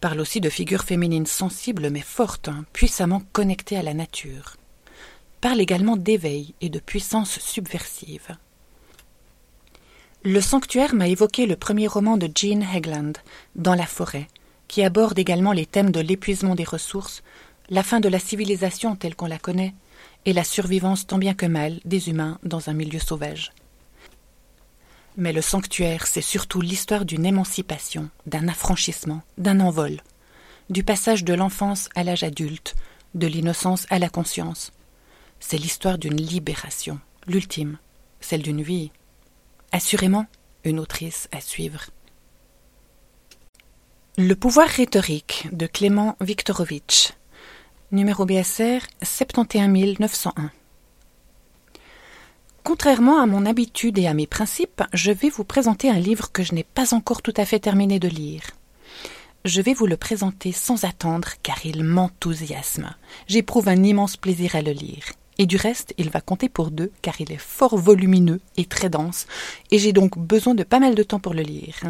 Parlent 0.00 0.20
aussi 0.20 0.42
de 0.42 0.50
figures 0.50 0.84
féminines 0.84 1.26
sensibles 1.26 1.88
mais 1.88 2.00
fortes, 2.00 2.50
puissamment 2.74 3.22
connectées 3.32 3.78
à 3.78 3.82
la 3.82 3.94
nature. 3.94 4.56
Parlent 5.40 5.60
également 5.60 5.96
d'éveil 5.96 6.54
et 6.60 6.68
de 6.68 6.78
puissance 6.78 7.38
subversive. 7.38 8.36
Le 10.24 10.40
sanctuaire 10.40 10.94
m'a 10.94 11.08
évoqué 11.08 11.46
le 11.46 11.56
premier 11.56 11.88
roman 11.88 12.16
de 12.16 12.30
Jean 12.32 12.62
Hegland, 12.62 13.14
Dans 13.56 13.74
la 13.74 13.86
forêt, 13.86 14.28
qui 14.68 14.84
aborde 14.84 15.18
également 15.18 15.50
les 15.50 15.66
thèmes 15.66 15.90
de 15.90 15.98
l'épuisement 15.98 16.54
des 16.54 16.62
ressources, 16.62 17.24
la 17.70 17.82
fin 17.82 17.98
de 17.98 18.08
la 18.08 18.20
civilisation 18.20 18.94
telle 18.94 19.16
qu'on 19.16 19.26
la 19.26 19.40
connaît, 19.40 19.74
et 20.24 20.32
la 20.32 20.44
survivance 20.44 21.08
tant 21.08 21.18
bien 21.18 21.34
que 21.34 21.46
mal 21.46 21.80
des 21.84 22.08
humains 22.08 22.38
dans 22.44 22.70
un 22.70 22.72
milieu 22.72 23.00
sauvage. 23.00 23.50
Mais 25.16 25.32
le 25.32 25.42
sanctuaire, 25.42 26.06
c'est 26.06 26.22
surtout 26.22 26.60
l'histoire 26.60 27.04
d'une 27.04 27.26
émancipation, 27.26 28.08
d'un 28.26 28.46
affranchissement, 28.46 29.22
d'un 29.38 29.58
envol, 29.58 30.02
du 30.70 30.84
passage 30.84 31.24
de 31.24 31.34
l'enfance 31.34 31.88
à 31.96 32.04
l'âge 32.04 32.22
adulte, 32.22 32.76
de 33.16 33.26
l'innocence 33.26 33.86
à 33.90 33.98
la 33.98 34.08
conscience. 34.08 34.72
C'est 35.40 35.58
l'histoire 35.58 35.98
d'une 35.98 36.16
libération, 36.16 37.00
l'ultime, 37.26 37.78
celle 38.20 38.42
d'une 38.42 38.62
vie. 38.62 38.92
Assurément, 39.74 40.26
une 40.64 40.78
autrice 40.78 41.28
à 41.32 41.40
suivre. 41.40 41.86
Le 44.18 44.34
pouvoir 44.34 44.68
rhétorique 44.68 45.48
de 45.50 45.66
Clément 45.66 46.14
Viktorovitch 46.20 47.14
numéro 47.90 48.26
BSR 48.26 48.80
71901. 49.00 50.50
Contrairement 52.64 53.18
à 53.18 53.26
mon 53.26 53.46
habitude 53.46 53.98
et 53.98 54.06
à 54.06 54.14
mes 54.14 54.26
principes, 54.26 54.82
je 54.92 55.10
vais 55.10 55.30
vous 55.30 55.44
présenter 55.44 55.88
un 55.88 55.98
livre 55.98 56.30
que 56.32 56.42
je 56.42 56.54
n'ai 56.54 56.64
pas 56.64 56.92
encore 56.92 57.22
tout 57.22 57.34
à 57.38 57.46
fait 57.46 57.58
terminé 57.58 57.98
de 57.98 58.08
lire. 58.08 58.42
Je 59.46 59.62
vais 59.62 59.72
vous 59.72 59.86
le 59.86 59.96
présenter 59.96 60.52
sans 60.52 60.84
attendre 60.84 61.28
car 61.42 61.64
il 61.64 61.82
m'enthousiasme. 61.82 62.94
J'éprouve 63.26 63.68
un 63.68 63.82
immense 63.82 64.18
plaisir 64.18 64.54
à 64.54 64.60
le 64.60 64.72
lire. 64.72 65.04
Et 65.38 65.46
du 65.46 65.56
reste, 65.56 65.94
il 65.98 66.10
va 66.10 66.20
compter 66.20 66.48
pour 66.48 66.70
deux 66.70 66.92
car 67.00 67.20
il 67.20 67.32
est 67.32 67.40
fort 67.40 67.76
volumineux 67.76 68.40
et 68.56 68.64
très 68.64 68.90
dense, 68.90 69.26
et 69.70 69.78
j'ai 69.78 69.92
donc 69.92 70.18
besoin 70.18 70.54
de 70.54 70.62
pas 70.62 70.78
mal 70.78 70.94
de 70.94 71.02
temps 71.02 71.20
pour 71.20 71.34
le 71.34 71.42
lire. 71.42 71.80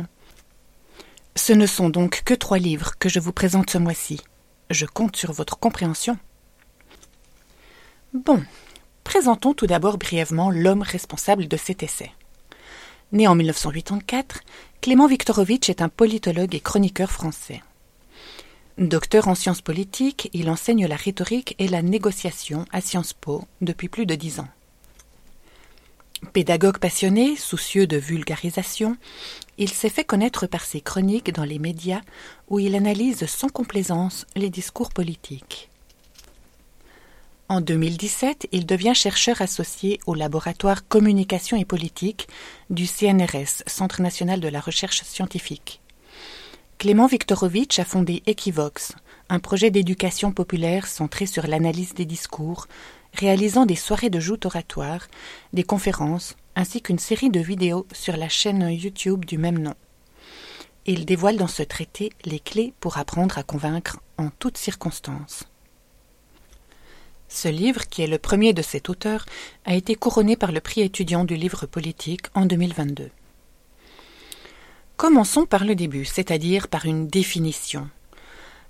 Ce 1.34 1.52
ne 1.52 1.66
sont 1.66 1.90
donc 1.90 2.22
que 2.25 2.34
trois 2.34 2.58
livres 2.58 2.92
que 2.99 3.08
je 3.08 3.18
vous 3.18 3.32
présente 3.32 3.70
ce 3.70 3.78
mois-ci. 3.78 4.20
Je 4.70 4.87
compte 4.87 5.16
sur 5.16 5.32
votre 5.32 5.58
compréhension. 5.58 6.18
Bon, 8.12 8.42
présentons 9.04 9.54
tout 9.54 9.66
d'abord 9.66 9.99
brièvement 9.99 10.50
l'homme 10.50 10.82
responsable 10.82 11.49
de 11.49 11.56
cet 11.56 11.82
essai. 11.82 12.12
Né 13.12 13.26
en 13.26 13.34
1984, 13.34 14.40
Clément 14.80 15.06
Viktorovitch 15.06 15.68
est 15.68 15.82
un 15.82 15.88
politologue 15.88 16.54
et 16.54 16.61
chroniqueur 16.61 17.11
français. 17.11 17.62
Docteur 18.79 19.29
en 19.29 19.35
sciences 19.35 19.61
politiques, 19.61 20.31
il 20.33 20.49
enseigne 20.49 20.87
la 20.87 20.97
rhétorique 20.97 21.55
et 21.59 21.69
la 21.69 21.83
négociation 21.83 22.64
à 22.73 22.81
Sciences 22.81 23.12
Po 23.12 23.45
depuis 23.61 23.88
plus 23.88 24.07
de 24.07 24.14
dix 24.14 24.41
ans. 24.41 24.49
Pédagogue 26.33 26.79
passionné, 26.79 27.37
soucieux 27.37 27.87
de 27.87 27.99
vulgarisation, 27.99 28.97
il 29.59 29.69
s'est 29.69 29.91
fait 29.91 30.05
connaître 30.05 30.47
par 30.47 30.64
ses 30.64 30.81
chroniques 30.81 31.35
dans 31.35 31.45
les 31.45 31.59
médias 31.59 32.00
où 32.49 32.61
il 32.61 32.75
analyse 32.75 33.26
sans 33.26 33.49
complaisance 33.49 34.25
les 34.37 34.49
discours 34.49 34.91
politiques. 34.91 35.69
En 37.50 37.61
2017, 37.61 38.49
il 38.52 38.64
devient 38.64 38.95
chercheur 38.95 39.43
associé 39.43 40.00
au 40.07 40.14
laboratoire 40.14 40.88
Communication 40.88 41.59
et 41.59 41.67
Politique 41.67 42.26
du 42.71 42.87
CNRS, 42.87 43.64
Centre 43.67 44.00
national 44.00 44.41
de 44.41 44.49
la 44.49 44.61
recherche 44.61 45.02
scientifique. 45.02 45.83
Clément 46.83 47.07
Viktorovitch 47.07 47.79
a 47.79 47.85
fondé 47.85 48.25
Equivox, 48.27 48.97
un 49.29 49.39
projet 49.39 49.71
d'éducation 49.71 50.33
populaire 50.33 50.89
centré 50.89 51.27
sur 51.27 51.47
l'analyse 51.47 51.95
des 51.95 52.07
discours, 52.07 52.67
réalisant 53.15 53.67
des 53.67 53.77
soirées 53.77 54.11
de 54.11 54.19
joutes 54.19 54.47
oratoires, 54.47 55.07
des 55.53 55.62
conférences, 55.62 56.35
ainsi 56.57 56.83
qu'une 56.83 56.99
série 56.99 57.31
de 57.31 57.39
vidéos 57.39 57.87
sur 57.93 58.17
la 58.17 58.29
chaîne 58.29 58.69
YouTube 58.69 59.25
du 59.25 59.39
même 59.39 59.61
nom. 59.61 59.77
Il 60.85 61.07
dévoile 61.07 61.37
dans 61.37 61.47
ce 61.47 61.62
traité 61.62 62.11
les 62.25 62.41
clés 62.41 62.75
pour 62.81 62.99
apprendre 62.99 63.39
à 63.39 63.45
convaincre 63.45 64.01
en 64.19 64.31
toutes 64.41 64.59
circonstances. 64.59 65.45
Ce 67.29 67.47
livre, 67.47 67.87
qui 67.89 68.03
est 68.03 68.09
le 68.09 68.19
premier 68.19 68.55
de 68.55 68.62
cet 68.62 68.89
auteur, 68.89 69.25
a 69.67 69.77
été 69.77 69.95
couronné 69.95 70.35
par 70.35 70.51
le 70.51 70.61
prix 70.61 70.81
étudiant 70.81 71.25
du 71.25 71.37
livre 71.37 71.65
politique 71.67 72.27
en 72.35 72.45
2022. 72.45 73.12
Commençons 74.96 75.46
par 75.46 75.64
le 75.64 75.75
début, 75.75 76.04
c'est-à-dire 76.04 76.68
par 76.68 76.87
une 76.87 77.08
définition. 77.08 77.88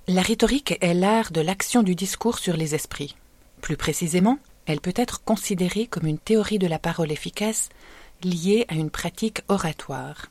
La 0.08 0.22
rhétorique 0.22 0.78
est 0.80 0.94
l'art 0.94 1.30
de 1.30 1.40
l'action 1.40 1.82
du 1.82 1.94
discours 1.94 2.38
sur 2.38 2.56
les 2.56 2.74
esprits. 2.74 3.16
Plus 3.60 3.76
précisément, 3.76 4.38
elle 4.66 4.80
peut 4.80 4.94
être 4.96 5.22
considérée 5.24 5.86
comme 5.86 6.06
une 6.06 6.18
théorie 6.18 6.58
de 6.58 6.66
la 6.66 6.78
parole 6.78 7.12
efficace 7.12 7.68
liée 8.24 8.64
à 8.68 8.74
une 8.74 8.90
pratique 8.90 9.42
oratoire. 9.48 10.26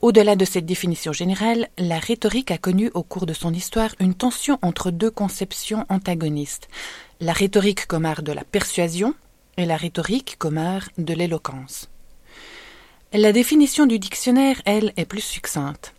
Au-delà 0.00 0.34
de 0.34 0.46
cette 0.46 0.64
définition 0.64 1.12
générale, 1.12 1.68
la 1.76 1.98
rhétorique 1.98 2.50
a 2.50 2.56
connu 2.56 2.90
au 2.94 3.02
cours 3.02 3.26
de 3.26 3.34
son 3.34 3.52
histoire 3.52 3.94
une 4.00 4.14
tension 4.14 4.58
entre 4.62 4.90
deux 4.90 5.10
conceptions 5.10 5.84
antagonistes, 5.90 6.68
la 7.20 7.34
rhétorique 7.34 7.86
comme 7.86 8.06
art 8.06 8.22
de 8.22 8.32
la 8.32 8.44
persuasion 8.44 9.14
et 9.58 9.66
la 9.66 9.76
rhétorique 9.76 10.36
comme 10.38 10.56
art 10.56 10.88
de 10.96 11.12
l'éloquence. 11.12 11.89
La 13.12 13.32
définition 13.32 13.86
du 13.86 13.98
dictionnaire, 13.98 14.62
elle, 14.64 14.92
est 14.96 15.04
plus 15.04 15.20
succincte. 15.20 15.94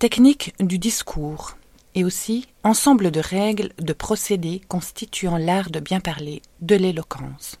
Technique 0.00 0.54
du 0.58 0.76
discours, 0.76 1.56
et 1.94 2.02
aussi 2.02 2.48
ensemble 2.64 3.12
de 3.12 3.20
règles, 3.20 3.70
de 3.78 3.92
procédés 3.92 4.60
constituant 4.66 5.36
l'art 5.36 5.70
de 5.70 5.78
bien 5.78 6.00
parler, 6.00 6.42
de 6.62 6.74
l'éloquence. 6.74 7.60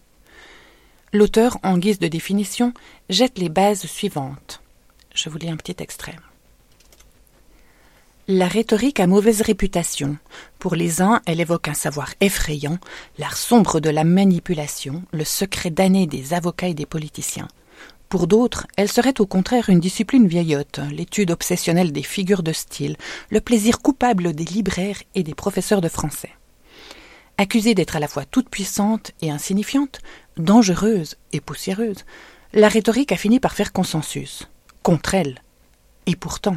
L'auteur, 1.12 1.58
en 1.62 1.78
guise 1.78 2.00
de 2.00 2.08
définition, 2.08 2.74
jette 3.08 3.38
les 3.38 3.48
bases 3.48 3.86
suivantes. 3.86 4.60
Je 5.14 5.28
vous 5.28 5.38
lis 5.38 5.48
un 5.48 5.56
petit 5.56 5.76
extrait. 5.78 6.16
La 8.26 8.48
rhétorique 8.48 8.98
a 8.98 9.06
mauvaise 9.06 9.42
réputation. 9.42 10.16
Pour 10.58 10.74
les 10.74 11.00
uns, 11.00 11.22
elle 11.26 11.40
évoque 11.40 11.68
un 11.68 11.74
savoir 11.74 12.14
effrayant, 12.20 12.78
l'art 13.18 13.36
sombre 13.36 13.78
de 13.78 13.90
la 13.90 14.02
manipulation, 14.02 15.04
le 15.12 15.24
secret 15.24 15.70
damné 15.70 16.08
des 16.08 16.34
avocats 16.34 16.66
et 16.66 16.74
des 16.74 16.84
politiciens. 16.84 17.46
Pour 18.08 18.28
d'autres, 18.28 18.66
elle 18.76 18.90
serait 18.90 19.20
au 19.20 19.26
contraire 19.26 19.68
une 19.68 19.80
discipline 19.80 20.28
vieillotte, 20.28 20.80
l'étude 20.92 21.32
obsessionnelle 21.32 21.92
des 21.92 22.04
figures 22.04 22.44
de 22.44 22.52
style, 22.52 22.96
le 23.30 23.40
plaisir 23.40 23.80
coupable 23.80 24.32
des 24.32 24.44
libraires 24.44 25.02
et 25.14 25.24
des 25.24 25.34
professeurs 25.34 25.80
de 25.80 25.88
français. 25.88 26.30
Accusée 27.38 27.74
d'être 27.74 27.96
à 27.96 28.00
la 28.00 28.08
fois 28.08 28.24
toute 28.24 28.48
puissante 28.48 29.10
et 29.20 29.30
insignifiante, 29.30 29.98
dangereuse 30.36 31.16
et 31.32 31.40
poussiéreuse, 31.40 32.04
la 32.52 32.68
rhétorique 32.68 33.12
a 33.12 33.16
fini 33.16 33.40
par 33.40 33.54
faire 33.54 33.72
consensus. 33.72 34.48
Contre 34.82 35.14
elle. 35.14 35.42
Et 36.06 36.14
pourtant, 36.14 36.56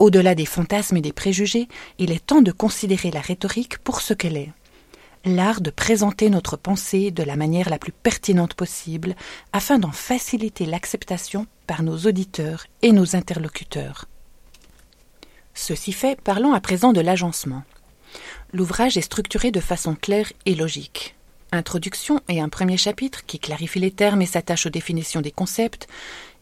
au-delà 0.00 0.34
des 0.34 0.44
fantasmes 0.44 0.96
et 0.96 1.00
des 1.00 1.12
préjugés, 1.12 1.68
il 1.98 2.10
est 2.10 2.26
temps 2.26 2.42
de 2.42 2.50
considérer 2.50 3.12
la 3.12 3.20
rhétorique 3.20 3.78
pour 3.78 4.00
ce 4.00 4.12
qu'elle 4.12 4.36
est. 4.36 4.50
l'art 5.24 5.60
de 5.60 5.70
présenter 5.70 6.28
notre 6.30 6.56
pensée 6.56 7.10
de 7.10 7.22
la 7.22 7.36
manière 7.36 7.70
la 7.70 7.78
plus 7.78 7.92
pertinente 7.92 8.54
possible 8.54 9.14
afin 9.52 9.78
d'en 9.78 9.92
faciliter 9.92 10.66
l'acceptation 10.66 11.46
par 11.66 11.82
nos 11.82 11.98
auditeurs 11.98 12.66
et 12.82 12.92
nos 12.92 13.16
interlocuteurs. 13.16 14.06
Ceci 15.54 15.92
fait, 15.92 16.20
parlons 16.20 16.52
à 16.52 16.60
présent 16.60 16.92
de 16.92 17.00
l'agencement. 17.00 17.62
L'ouvrage 18.52 18.96
est 18.96 19.02
structuré 19.02 19.50
de 19.50 19.60
façon 19.60 19.94
claire 19.94 20.32
et 20.46 20.54
logique. 20.54 21.16
Introduction 21.52 22.20
et 22.28 22.40
un 22.40 22.48
premier 22.48 22.76
chapitre 22.76 23.24
qui 23.24 23.38
clarifie 23.38 23.78
les 23.78 23.92
termes 23.92 24.22
et 24.22 24.26
s'attache 24.26 24.66
aux 24.66 24.70
définitions 24.70 25.20
des 25.20 25.30
concepts, 25.30 25.86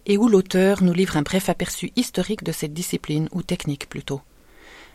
et 0.06 0.18
où 0.18 0.28
l'auteur 0.28 0.82
nous 0.82 0.92
livre 0.92 1.16
un 1.16 1.22
bref 1.22 1.48
aperçu 1.48 1.92
historique 1.94 2.42
de 2.42 2.50
cette 2.50 2.72
discipline, 2.72 3.28
ou 3.32 3.42
technique 3.42 3.88
plutôt. 3.88 4.22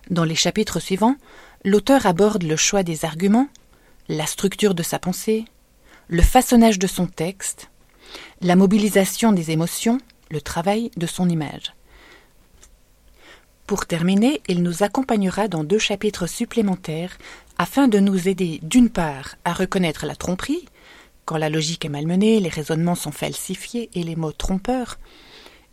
Dans 0.09 0.23
les 0.23 0.35
chapitres 0.35 0.79
suivants, 0.79 1.15
l'auteur 1.63 2.05
aborde 2.05 2.43
le 2.43 2.55
choix 2.55 2.83
des 2.83 3.05
arguments, 3.05 3.47
la 4.09 4.25
structure 4.25 4.73
de 4.73 4.83
sa 4.83 4.99
pensée, 4.99 5.45
le 6.07 6.21
façonnage 6.21 6.79
de 6.79 6.87
son 6.87 7.07
texte, 7.07 7.69
la 8.41 8.55
mobilisation 8.55 9.31
des 9.31 9.51
émotions, 9.51 9.97
le 10.31 10.41
travail 10.41 10.91
de 10.95 11.05
son 11.05 11.29
image. 11.29 11.73
Pour 13.65 13.85
terminer, 13.85 14.41
il 14.47 14.63
nous 14.63 14.83
accompagnera 14.83 15.49
dans 15.49 15.65
deux 15.65 15.79
chapitres 15.79 16.27
supplémentaires 16.27 17.17
afin 17.57 17.89
de 17.89 17.99
nous 17.99 18.29
aider 18.29 18.59
d'une 18.63 18.89
part 18.89 19.35
à 19.43 19.51
reconnaître 19.51 20.05
la 20.05 20.15
tromperie, 20.15 20.65
quand 21.25 21.37
la 21.37 21.49
logique 21.49 21.83
est 21.83 21.89
malmenée, 21.89 22.39
les 22.39 22.49
raisonnements 22.49 22.95
sont 22.95 23.11
falsifiés 23.11 23.89
et 23.93 24.03
les 24.03 24.15
mots 24.15 24.31
trompeurs, 24.31 24.97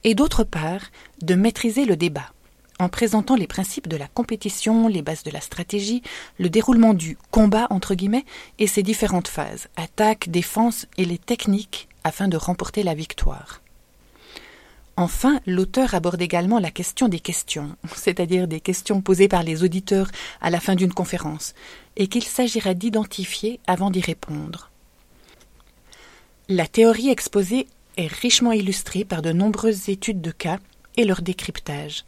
et 0.02 0.16
d'autre 0.16 0.42
part 0.42 0.80
de 1.22 1.36
maîtriser 1.36 1.84
le 1.84 1.96
débat, 1.96 2.32
en 2.78 2.88
présentant 2.88 3.36
les 3.36 3.46
principes 3.46 3.88
de 3.88 3.96
la 3.96 4.08
compétition, 4.08 4.88
les 4.88 5.02
bases 5.02 5.22
de 5.22 5.30
la 5.30 5.40
stratégie, 5.40 6.02
le 6.38 6.50
déroulement 6.50 6.94
du 6.94 7.16
combat 7.30 7.66
entre 7.70 7.94
guillemets 7.94 8.24
et 8.58 8.66
ses 8.66 8.82
différentes 8.82 9.28
phases, 9.28 9.68
attaque, 9.76 10.28
défense 10.28 10.86
et 10.96 11.04
les 11.04 11.18
techniques 11.18 11.88
afin 12.02 12.28
de 12.28 12.36
remporter 12.36 12.82
la 12.82 12.94
victoire. 12.94 13.60
Enfin, 14.96 15.40
l'auteur 15.46 15.94
aborde 15.94 16.22
également 16.22 16.60
la 16.60 16.70
question 16.70 17.08
des 17.08 17.18
questions, 17.18 17.76
c'est-à-dire 17.96 18.46
des 18.46 18.60
questions 18.60 19.00
posées 19.00 19.28
par 19.28 19.42
les 19.42 19.64
auditeurs 19.64 20.10
à 20.40 20.50
la 20.50 20.60
fin 20.60 20.74
d'une 20.74 20.92
conférence, 20.92 21.54
et 21.96 22.06
qu'il 22.06 22.24
s'agira 22.24 22.74
d'identifier 22.74 23.60
avant 23.66 23.90
d'y 23.90 24.00
répondre. 24.00 24.70
La 26.48 26.66
théorie 26.66 27.08
exposée 27.08 27.66
est 27.96 28.12
richement 28.12 28.52
illustrée 28.52 29.04
par 29.04 29.22
de 29.22 29.32
nombreuses 29.32 29.88
études 29.88 30.20
de 30.20 30.30
cas 30.30 30.58
et 30.96 31.04
leur 31.04 31.22
décryptage. 31.22 32.04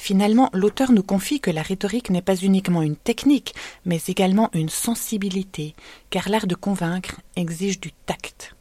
Finalement, 0.00 0.48
l'auteur 0.54 0.92
nous 0.92 1.02
confie 1.02 1.40
que 1.40 1.50
la 1.50 1.60
rhétorique 1.60 2.08
n'est 2.08 2.22
pas 2.22 2.36
uniquement 2.36 2.82
une 2.82 2.96
technique, 2.96 3.54
mais 3.84 4.00
également 4.06 4.48
une 4.54 4.68
sensibilité, 4.68 5.74
car 6.08 6.28
l'art 6.28 6.46
de 6.46 6.54
convaincre 6.54 7.20
exige 7.34 7.80
du 7.80 7.90
tact. 8.06 8.54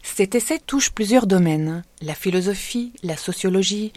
Cet 0.00 0.36
essai 0.36 0.60
touche 0.64 0.90
plusieurs 0.90 1.26
domaines 1.26 1.82
la 2.00 2.14
philosophie, 2.14 2.92
la 3.02 3.16
sociologie, 3.16 3.92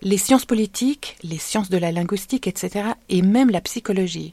les 0.00 0.16
sciences 0.16 0.46
politiques, 0.46 1.16
les 1.24 1.38
sciences 1.38 1.70
de 1.70 1.76
la 1.76 1.90
linguistique, 1.90 2.46
etc., 2.46 2.90
et 3.08 3.20
même 3.20 3.50
la 3.50 3.60
psychologie. 3.60 4.30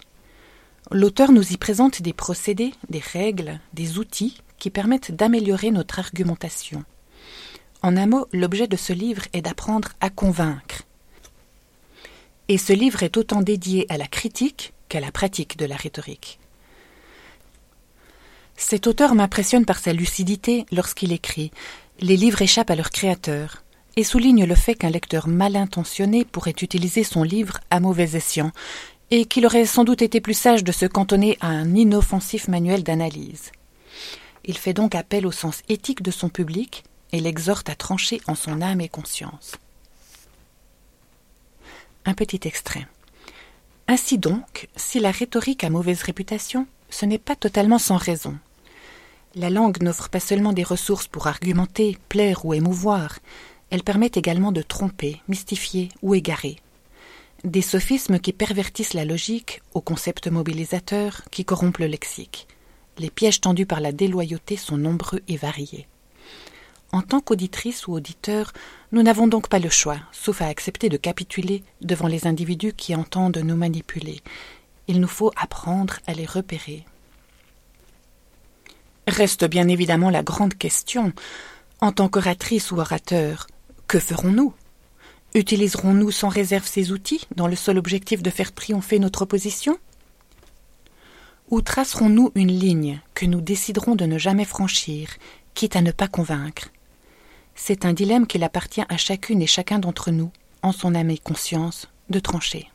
L'auteur 0.91 1.31
nous 1.31 1.51
y 1.51 1.57
présente 1.57 2.03
des 2.03 2.13
procédés, 2.13 2.72
des 2.88 3.01
règles, 3.01 3.60
des 3.74 3.98
outils 3.98 4.38
qui 4.60 4.69
permettent 4.69 5.12
d'améliorer 5.12 5.72
notre 5.72 5.98
argumentation. 5.98 6.86
En 7.84 7.96
un 7.96 8.07
mot, 8.07 8.27
l'objet 8.34 8.67
de 8.67 8.75
ce 8.75 8.93
livre 8.93 9.24
est 9.34 9.41
d'apprendre 9.41 9.89
à 10.01 10.10
convaincre. 10.10 10.84
Et 12.48 12.57
ce 12.57 12.74
livre 12.74 13.03
est 13.03 13.17
autant 13.17 13.41
dédié 13.41 13.86
à 13.89 13.98
la 13.98 14.07
critique 14.07 14.74
qu'à 14.89 15.00
la 15.00 15.12
pratique 15.12 15.57
de 15.57 15.65
la 15.65 15.75
rhétorique. 15.75 16.39
Cet 18.55 18.88
auteur 18.88 19.13
m'impressionne 19.13 19.65
par 19.65 19.77
sa 19.77 19.93
lucidité 19.93 20.65
lorsqu'il 20.72 21.12
écrit. 21.12 21.51
Les 22.00 22.17
livres 22.17 22.41
échappent 22.41 22.72
à 22.72 22.75
leur 22.75 22.89
créateur 22.89 23.63
et 23.96 24.03
souligne 24.03 24.45
le 24.45 24.56
fait 24.56 24.75
qu'un 24.75 24.89
lecteur 24.89 25.28
mal 25.28 25.56
intentionné 25.56 26.25
pourrait 26.25 26.56
utiliser 26.62 27.04
son 27.04 27.23
livre 27.23 27.60
à 27.69 27.80
mauvais 27.80 28.15
escient 28.15 28.52
et 29.12 29.25
qu'il 29.25 29.45
aurait 29.45 29.65
sans 29.65 29.84
doute 29.84 30.02
été 30.02 30.19
plus 30.21 30.34
sage 30.34 30.63
de 30.63 30.71
se 30.71 30.86
cantonner 30.86 31.38
à 31.39 31.47
un 31.47 31.75
inoffensif 31.75 32.47
manuel 32.47 32.84
d'analyse. 32.84 33.52
Il 34.45 34.58
fait 34.58 34.73
donc 34.73 34.95
appel 34.95 35.25
au 35.25 35.32
sens 35.32 35.62
éthique 35.69 36.02
de 36.02 36.12
son 36.12 36.30
public 36.30 36.84
et 37.12 37.20
l'exhorte 37.20 37.70
à 37.70 37.76
trancher 37.76 38.22
en 38.28 38.36
son 38.36 38.62
âme 38.62 38.82
et 38.82 38.89
conscience. 38.89 39.54
Un 42.06 42.13
petit 42.13 42.48
extrait. 42.48 42.88
Ainsi 43.88 44.17
donc, 44.17 44.67
si 44.76 45.00
la 45.00 45.12
rhétorique 45.12 45.63
a 45.63 45.70
mauvaise 45.70 46.02
réputation, 46.02 46.67
ce 46.89 47.06
n'est 47.06 47.17
pas 47.17 47.36
totalement 47.36 47.80
sans 47.80 47.98
raison. 47.98 48.38
La 49.36 49.50
langue 49.50 49.82
n'offre 49.82 50.10
pas 50.10 50.20
seulement 50.20 50.54
des 50.54 50.63
ressources 50.63 51.08
pour 51.08 51.28
argumenter, 51.28 51.98
plaire 52.10 52.46
ou 52.46 52.54
émouvoir, 52.54 53.20
elle 53.70 53.84
permet 53.84 54.12
également 54.15 54.52
de 54.52 54.62
tromper, 54.62 55.22
mystifier 55.28 55.89
ou 56.02 56.15
égarer. 56.15 56.58
Des 57.43 57.62
sophismes 57.62 58.20
qui 58.20 58.34
pervertissent 58.34 58.93
la 58.93 59.06
logique 59.06 59.62
aux 59.74 59.82
concepts 59.82 60.28
mobilisateurs 60.28 61.22
qui 61.30 61.46
corrompent 61.46 61.78
le 61.78 61.88
lexique. 61.88 62.48
Les 62.98 63.12
pièges 63.12 63.41
tendus 63.41 63.65
par 63.65 63.80
la 63.80 63.91
déloyauté 63.91 64.58
sont 64.58 64.78
nombreux 64.78 65.22
et 65.28 65.38
variés. 65.38 65.88
En 66.91 67.02
tant 67.02 67.19
qu'auditrice 67.19 67.88
ou 67.88 67.93
auditeur, 67.93 68.54
nous 68.91 69.04
n'avons 69.04 69.28
donc 69.28 69.50
pas 69.50 69.60
le 69.60 69.69
choix, 69.69 70.00
sauf 70.12 70.41
à 70.41 70.47
accepter 70.47 70.89
de 70.89 70.97
capituler 70.97 71.63
devant 71.82 72.08
les 72.08 72.28
individus 72.28 72.73
qui 72.73 72.95
entendent 72.95 73.38
nous 73.38 73.58
manipuler. 73.58 74.21
Il 74.88 75.02
nous 75.02 75.08
faut 75.08 75.32
apprendre 75.36 76.00
à 76.08 76.13
les 76.13 76.26
repérer. 76.26 76.86
Reste 79.08 79.45
bien 79.45 79.67
évidemment 79.67 80.10
la 80.10 80.23
grande 80.23 80.54
question. 80.54 81.13
En 81.82 81.91
tant 81.91 82.08
qu'oratrice 82.08 82.71
ou 82.71 82.80
orateur, 82.80 83.47
que 83.88 84.00
ferons-nous? 84.00 84.54
Utiliserons-nous 85.34 86.12
sans 86.12 86.30
réserve 86.30 86.65
ces 86.65 86.91
outils 86.91 87.28
dans 87.36 87.47
le 87.47 87.56
seul 87.56 87.78
objectif 87.78 88.23
de 88.23 88.30
faire 88.30 88.54
triompher 88.54 89.00
notre 89.00 89.26
position 89.26 89.78
Ou 91.50 91.62
tracerons-nous 91.62 92.32
une 92.36 92.52
ligne 92.52 93.02
que 93.13 93.26
nous 93.26 93.41
déciderons 93.41 93.95
de 93.95 94.06
ne 94.06 94.17
jamais 94.17 94.45
franchir, 94.45 95.10
quitte 95.54 95.76
à 95.76 95.82
ne 95.82 95.91
pas 95.91 96.08
convaincre? 96.08 96.69
C'est 97.60 97.84
un 97.84 97.91
dilemme 97.91 98.28
qu'il 98.28 98.43
appartient 98.43 98.86
à 98.88 98.96
chacune 98.96 99.41
et 99.41 99.48
chacun 99.48 99.80
d'entre 99.80 100.12
nous, 100.12 100.32
en 100.62 100.72
son 100.72 100.96
âme 100.96 101.10
et 101.10 101.17
conscience, 101.17 101.89
de 102.10 102.20
trancher. 102.20 102.70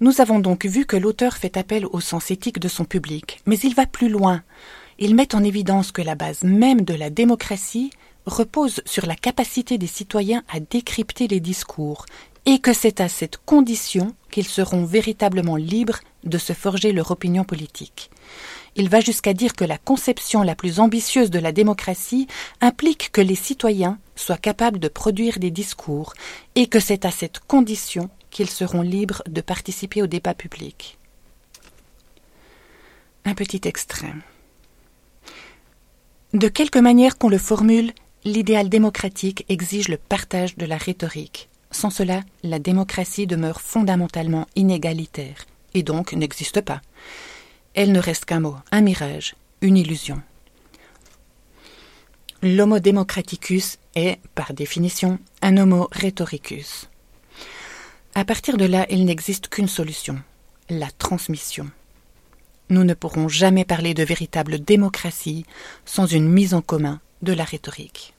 Nous 0.00 0.20
avons 0.20 0.40
donc 0.40 0.66
vu 0.66 0.84
que 0.84 0.96
l'auteur 0.96 1.38
fait 1.38 1.56
appel 1.56 1.86
au 1.86 2.00
sens 2.00 2.30
éthique 2.30 2.58
de 2.58 2.68
son 2.68 2.84
public, 2.84 3.40
mais 3.46 3.56
il 3.60 3.74
va 3.74 3.86
plus 3.86 4.10
loin. 4.10 4.42
Il 4.98 5.14
met 5.14 5.34
en 5.34 5.42
évidence 5.42 5.92
que 5.92 6.02
la 6.02 6.16
base 6.16 6.42
même 6.42 6.82
de 6.82 6.92
la 6.92 7.08
démocratie 7.08 7.90
repose 8.26 8.82
sur 8.84 9.06
la 9.06 9.14
capacité 9.14 9.78
des 9.78 9.86
citoyens 9.86 10.42
à 10.52 10.60
décrypter 10.60 11.28
les 11.28 11.40
discours, 11.40 12.04
et 12.46 12.58
que 12.58 12.72
c'est 12.72 13.00
à 13.00 13.08
cette 13.08 13.38
condition 13.38 14.14
qu'ils 14.30 14.48
seront 14.48 14.84
véritablement 14.84 15.56
libres 15.56 16.00
de 16.24 16.36
se 16.36 16.52
forger 16.52 16.92
leur 16.92 17.10
opinion 17.12 17.44
politique. 17.44 18.10
Il 18.78 18.90
va 18.90 19.00
jusqu'à 19.00 19.32
dire 19.32 19.54
que 19.54 19.64
la 19.64 19.78
conception 19.78 20.42
la 20.42 20.54
plus 20.54 20.80
ambitieuse 20.80 21.30
de 21.30 21.38
la 21.38 21.50
démocratie 21.50 22.26
implique 22.60 23.10
que 23.10 23.22
les 23.22 23.34
citoyens 23.34 23.98
soient 24.14 24.36
capables 24.36 24.78
de 24.78 24.88
produire 24.88 25.38
des 25.38 25.50
discours, 25.50 26.12
et 26.54 26.66
que 26.66 26.78
c'est 26.78 27.06
à 27.06 27.10
cette 27.10 27.40
condition 27.40 28.10
qu'ils 28.30 28.50
seront 28.50 28.82
libres 28.82 29.22
de 29.26 29.40
participer 29.40 30.02
au 30.02 30.06
débat 30.06 30.34
public. 30.34 30.98
Un 33.24 33.34
petit 33.34 33.62
extrait. 33.64 34.12
De 36.34 36.48
quelque 36.48 36.78
manière 36.78 37.16
qu'on 37.16 37.30
le 37.30 37.38
formule, 37.38 37.92
l'idéal 38.24 38.68
démocratique 38.68 39.46
exige 39.48 39.88
le 39.88 39.96
partage 39.96 40.56
de 40.58 40.66
la 40.66 40.76
rhétorique. 40.76 41.48
Sans 41.70 41.90
cela, 41.90 42.20
la 42.42 42.58
démocratie 42.58 43.26
demeure 43.26 43.62
fondamentalement 43.62 44.46
inégalitaire, 44.54 45.46
et 45.72 45.82
donc 45.82 46.12
n'existe 46.12 46.60
pas. 46.60 46.82
Elle 47.76 47.92
ne 47.92 48.00
reste 48.00 48.24
qu'un 48.24 48.40
mot, 48.40 48.56
un 48.72 48.80
mirage, 48.80 49.34
une 49.60 49.76
illusion. 49.76 50.22
L'homo 52.42 52.80
democraticus 52.80 53.76
est, 53.94 54.18
par 54.34 54.54
définition, 54.54 55.18
un 55.42 55.58
homo 55.58 55.88
rhetoricus. 55.92 56.88
À 58.14 58.24
partir 58.24 58.56
de 58.56 58.64
là, 58.64 58.86
il 58.88 59.04
n'existe 59.04 59.48
qu'une 59.48 59.68
solution, 59.68 60.18
la 60.70 60.90
transmission. 60.90 61.70
Nous 62.70 62.82
ne 62.82 62.94
pourrons 62.94 63.28
jamais 63.28 63.66
parler 63.66 63.92
de 63.92 64.04
véritable 64.04 64.58
démocratie 64.58 65.44
sans 65.84 66.06
une 66.06 66.30
mise 66.30 66.54
en 66.54 66.62
commun 66.62 67.00
de 67.20 67.34
la 67.34 67.44
rhétorique. 67.44 68.15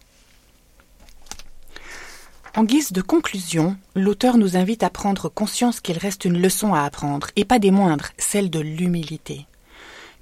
En 2.58 2.64
guise 2.64 2.92
de 2.92 3.04
conclusion, 3.04 3.78
l'auteur 3.94 4.36
nous 4.36 4.58
invite 4.58 4.82
à 4.82 4.90
prendre 4.90 5.30
conscience 5.30 5.80
qu'il 5.80 6.00
reste 6.00 6.26
une 6.26 6.42
leçon 6.42 6.74
à 6.74 6.82
apprendre, 6.82 7.28
et 7.36 7.46
pas 7.46 7.60
des 7.60 7.70
moindres, 7.70 8.10
celle 8.18 8.50
de 8.50 8.60
l'humilité. 8.60 9.46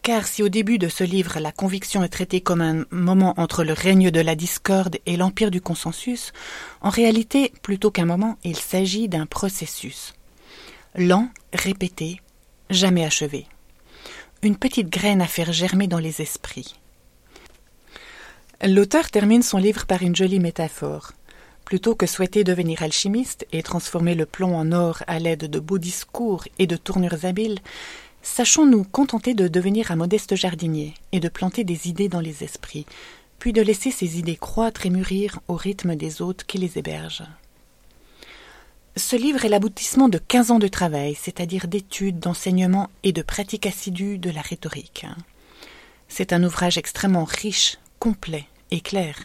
Car 0.01 0.27
si 0.27 0.43
au 0.43 0.49
début 0.49 0.77
de 0.77 0.89
ce 0.89 1.05
livre 1.05 1.39
la 1.39 1.53
conviction 1.53 2.03
est 2.03 2.09
traitée 2.09 2.41
comme 2.41 2.59
un 2.59 2.83
moment 2.91 3.35
entre 3.37 3.63
le 3.63 3.71
règne 3.71 4.11
de 4.11 4.19
la 4.19 4.35
discorde 4.35 4.97
et 5.05 5.15
l'empire 5.15 5.49
du 5.49 5.61
consensus, 5.61 6.33
en 6.81 6.89
réalité, 6.89 7.53
plutôt 7.61 7.89
qu'un 7.89 8.05
moment, 8.05 8.37
il 8.43 8.57
s'agit 8.57 9.07
d'un 9.07 9.27
processus. 9.27 10.13
lent, 10.93 11.29
répété, 11.53 12.19
jamais 12.69 13.05
achevé. 13.05 13.45
Une 14.43 14.57
petite 14.57 14.89
graine 14.89 15.21
à 15.21 15.27
faire 15.27 15.53
germer 15.53 15.87
dans 15.87 15.99
les 15.99 16.21
esprits. 16.21 16.75
L'auteur 18.61 19.09
termine 19.09 19.41
son 19.41 19.57
livre 19.57 19.85
par 19.85 20.01
une 20.01 20.17
jolie 20.17 20.41
métaphore. 20.41 21.13
Plutôt 21.65 21.95
que 21.95 22.06
souhaiter 22.06 22.43
devenir 22.43 22.84
alchimiste 22.84 23.47
et 23.51 23.63
transformer 23.63 24.13
le 24.13 24.28
plomb 24.28 24.56
en 24.56 24.71
or 24.71 25.04
à 25.08 25.17
l'aide 25.17 25.49
de 25.49 25.60
beaux 25.60 25.80
discours 25.80 26.45
et 26.60 26.67
de 26.67 26.78
tournures 26.78 27.25
habiles, 27.25 27.60
sachons 28.21 28.67
nous 28.67 28.84
contenter 28.84 29.34
de 29.34 29.47
devenir 29.47 29.91
un 29.91 29.95
modeste 29.95 30.36
jardinier 30.36 30.93
et 31.12 31.19
de 31.19 31.28
planter 31.28 31.63
des 31.63 31.88
idées 31.88 32.08
dans 32.08 32.19
les 32.19 32.43
esprits, 32.43 32.86
puis 33.39 33.51
de 33.51 33.63
laisser 33.63 33.89
ces 33.89 34.19
idées 34.19 34.36
croître 34.36 34.86
et 34.86 34.91
mûrir 34.91 35.39
au 35.47 35.56
rythme 35.56 35.95
des 35.95 36.21
hôtes 36.21 36.43
qui 36.43 36.60
les 36.60 36.78
hébergent. 36.78 37.28
Ce 38.95 39.15
livre 39.15 39.43
est 39.43 39.49
l'aboutissement 39.49 40.08
de 40.08 40.19
quinze 40.19 40.51
ans 40.51 40.60
de 40.60 40.69
travail, 40.69 41.15
c'est-à-dire 41.15 41.67
d'études, 41.67 42.19
d'enseignements 42.19 42.89
et 43.04 43.12
de 43.12 43.21
pratique 43.21 43.65
assidue 43.65 44.19
de 44.19 44.30
la 44.30 44.41
rhétorique. 44.41 45.06
C'est 46.08 46.32
un 46.32 46.43
ouvrage 46.43 46.78
extrêmement 46.78 47.25
riche, 47.25 47.78
complet 47.99 48.45
et 48.71 48.80
clair. 48.80 49.17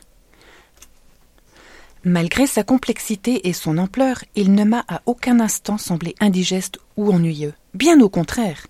Malgré 2.04 2.46
sa 2.46 2.62
complexité 2.62 3.48
et 3.48 3.52
son 3.52 3.76
ampleur, 3.76 4.24
il 4.34 4.54
ne 4.54 4.64
m'a 4.64 4.84
à 4.88 5.02
aucun 5.04 5.38
instant 5.38 5.76
semblé 5.76 6.14
indigeste 6.18 6.78
ou 6.96 7.12
ennuyeux. 7.12 7.52
Bien 7.74 8.00
au 8.00 8.08
contraire. 8.08 8.66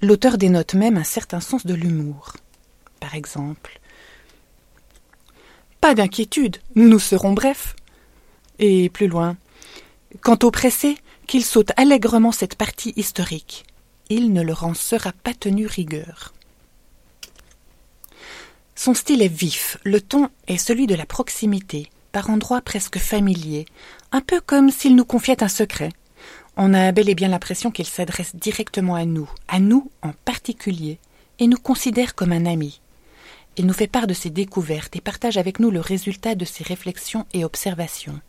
L'auteur 0.00 0.38
dénote 0.38 0.74
même 0.74 0.96
un 0.96 1.04
certain 1.04 1.40
sens 1.40 1.66
de 1.66 1.74
l'humour. 1.74 2.32
Par 3.00 3.14
exemple, 3.14 3.80
Pas 5.80 5.94
d'inquiétude, 5.94 6.56
nous 6.74 6.98
serons 6.98 7.34
brefs. 7.34 7.76
Et 8.58 8.88
plus 8.88 9.08
loin, 9.08 9.36
Quant 10.22 10.38
au 10.42 10.50
pressé, 10.50 10.96
qu'il 11.26 11.44
saute 11.44 11.72
allègrement 11.76 12.32
cette 12.32 12.54
partie 12.54 12.92
historique. 12.96 13.64
Il 14.08 14.32
ne 14.32 14.42
leur 14.42 14.64
en 14.64 14.74
sera 14.74 15.12
pas 15.12 15.34
tenu 15.34 15.66
rigueur. 15.66 16.32
Son 18.74 18.94
style 18.94 19.22
est 19.22 19.28
vif, 19.28 19.78
le 19.84 20.00
ton 20.00 20.28
est 20.46 20.58
celui 20.58 20.86
de 20.86 20.94
la 20.94 21.06
proximité, 21.06 21.90
par 22.14 22.30
endroits 22.30 22.60
presque 22.60 22.98
familier, 22.98 23.66
un 24.12 24.20
peu 24.20 24.40
comme 24.40 24.70
s'il 24.70 24.94
nous 24.94 25.04
confiait 25.04 25.42
un 25.42 25.48
secret. 25.48 25.88
On 26.56 26.72
a 26.72 26.92
bel 26.92 27.08
et 27.08 27.16
bien 27.16 27.26
l'impression 27.26 27.72
qu'il 27.72 27.86
s'adresse 27.86 28.36
directement 28.36 28.94
à 28.94 29.04
nous, 29.04 29.28
à 29.48 29.58
nous 29.58 29.90
en 30.00 30.12
particulier, 30.24 31.00
et 31.40 31.48
nous 31.48 31.56
considère 31.56 32.14
comme 32.14 32.30
un 32.30 32.46
ami. 32.46 32.80
Il 33.56 33.66
nous 33.66 33.72
fait 33.72 33.88
part 33.88 34.06
de 34.06 34.14
ses 34.14 34.30
découvertes 34.30 34.94
et 34.94 35.00
partage 35.00 35.38
avec 35.38 35.58
nous 35.58 35.72
le 35.72 35.80
résultat 35.80 36.36
de 36.36 36.44
ses 36.44 36.62
réflexions 36.62 37.26
et 37.32 37.44
observations. 37.44 38.20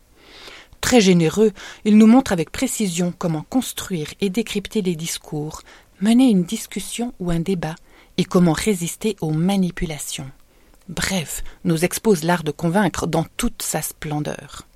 Très 0.80 1.00
généreux, 1.00 1.52
il 1.84 1.96
nous 1.96 2.08
montre 2.08 2.32
avec 2.32 2.50
précision 2.50 3.14
comment 3.16 3.46
construire 3.48 4.12
et 4.20 4.30
décrypter 4.30 4.82
les 4.82 4.96
discours, 4.96 5.62
mener 6.00 6.28
une 6.28 6.42
discussion 6.42 7.14
ou 7.20 7.30
un 7.30 7.40
débat, 7.40 7.76
et 8.16 8.24
comment 8.24 8.52
résister 8.52 9.14
aux 9.20 9.30
manipulations 9.30 10.28
bref, 10.88 11.42
nous 11.64 11.84
expose 11.84 12.24
l'art 12.24 12.44
de 12.44 12.50
convaincre 12.50 13.06
dans 13.06 13.24
toute 13.36 13.62
sa 13.62 13.82
splendeur. 13.82 14.66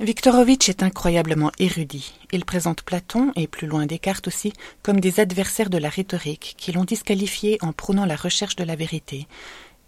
Viktorovitch 0.00 0.70
est 0.70 0.82
incroyablement 0.82 1.52
érudit. 1.58 2.14
Il 2.32 2.46
présente 2.46 2.82
Platon, 2.82 3.32
et 3.36 3.46
plus 3.46 3.66
loin 3.66 3.84
Descartes 3.84 4.28
aussi, 4.28 4.54
comme 4.82 4.98
des 4.98 5.20
adversaires 5.20 5.68
de 5.68 5.76
la 5.76 5.90
rhétorique, 5.90 6.54
qui 6.56 6.72
l'ont 6.72 6.84
disqualifié 6.84 7.58
en 7.60 7.74
prônant 7.74 8.06
la 8.06 8.16
recherche 8.16 8.56
de 8.56 8.64
la 8.64 8.76
vérité, 8.76 9.28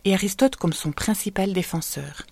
et 0.04 0.12
Aristote 0.12 0.56
comme 0.56 0.74
son 0.74 0.92
principal 0.92 1.54
défenseur. 1.54 2.22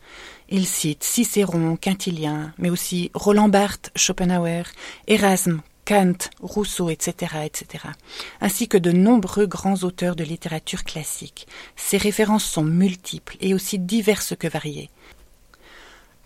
Il 0.50 0.66
cite 0.66 1.04
Cicéron, 1.04 1.76
Quintilien, 1.76 2.52
mais 2.58 2.68
aussi 2.68 3.10
Roland 3.14 3.48
Barthes, 3.48 3.90
Schopenhauer, 3.96 4.64
Erasme, 5.06 5.62
Kant, 5.90 6.30
Rousseau, 6.40 6.88
etc., 6.88 7.38
etc., 7.44 7.82
ainsi 8.40 8.68
que 8.68 8.78
de 8.78 8.92
nombreux 8.92 9.46
grands 9.46 9.82
auteurs 9.82 10.14
de 10.14 10.22
littérature 10.22 10.84
classique. 10.84 11.48
Ces 11.74 11.96
références 11.96 12.44
sont 12.44 12.62
multiples 12.62 13.36
et 13.40 13.54
aussi 13.54 13.80
diverses 13.80 14.36
que 14.38 14.46
variées. 14.46 14.88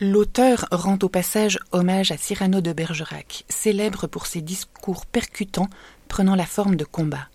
L'auteur 0.03 0.67
rend 0.71 0.99
au 1.01 1.09
passage 1.09 1.59
hommage 1.73 2.13
à 2.13 2.19
Cyrano 2.19 2.61
de 2.61 2.75
Bergerac, 2.75 3.47
célèbre 3.49 4.07
pour 4.07 4.27
ses 4.27 4.43
discours 4.43 5.07
percutants 5.07 5.71
prenant 6.09 6.35
la 6.35 6.45
forme 6.45 6.77
de 6.77 6.85
combats. 6.85 7.31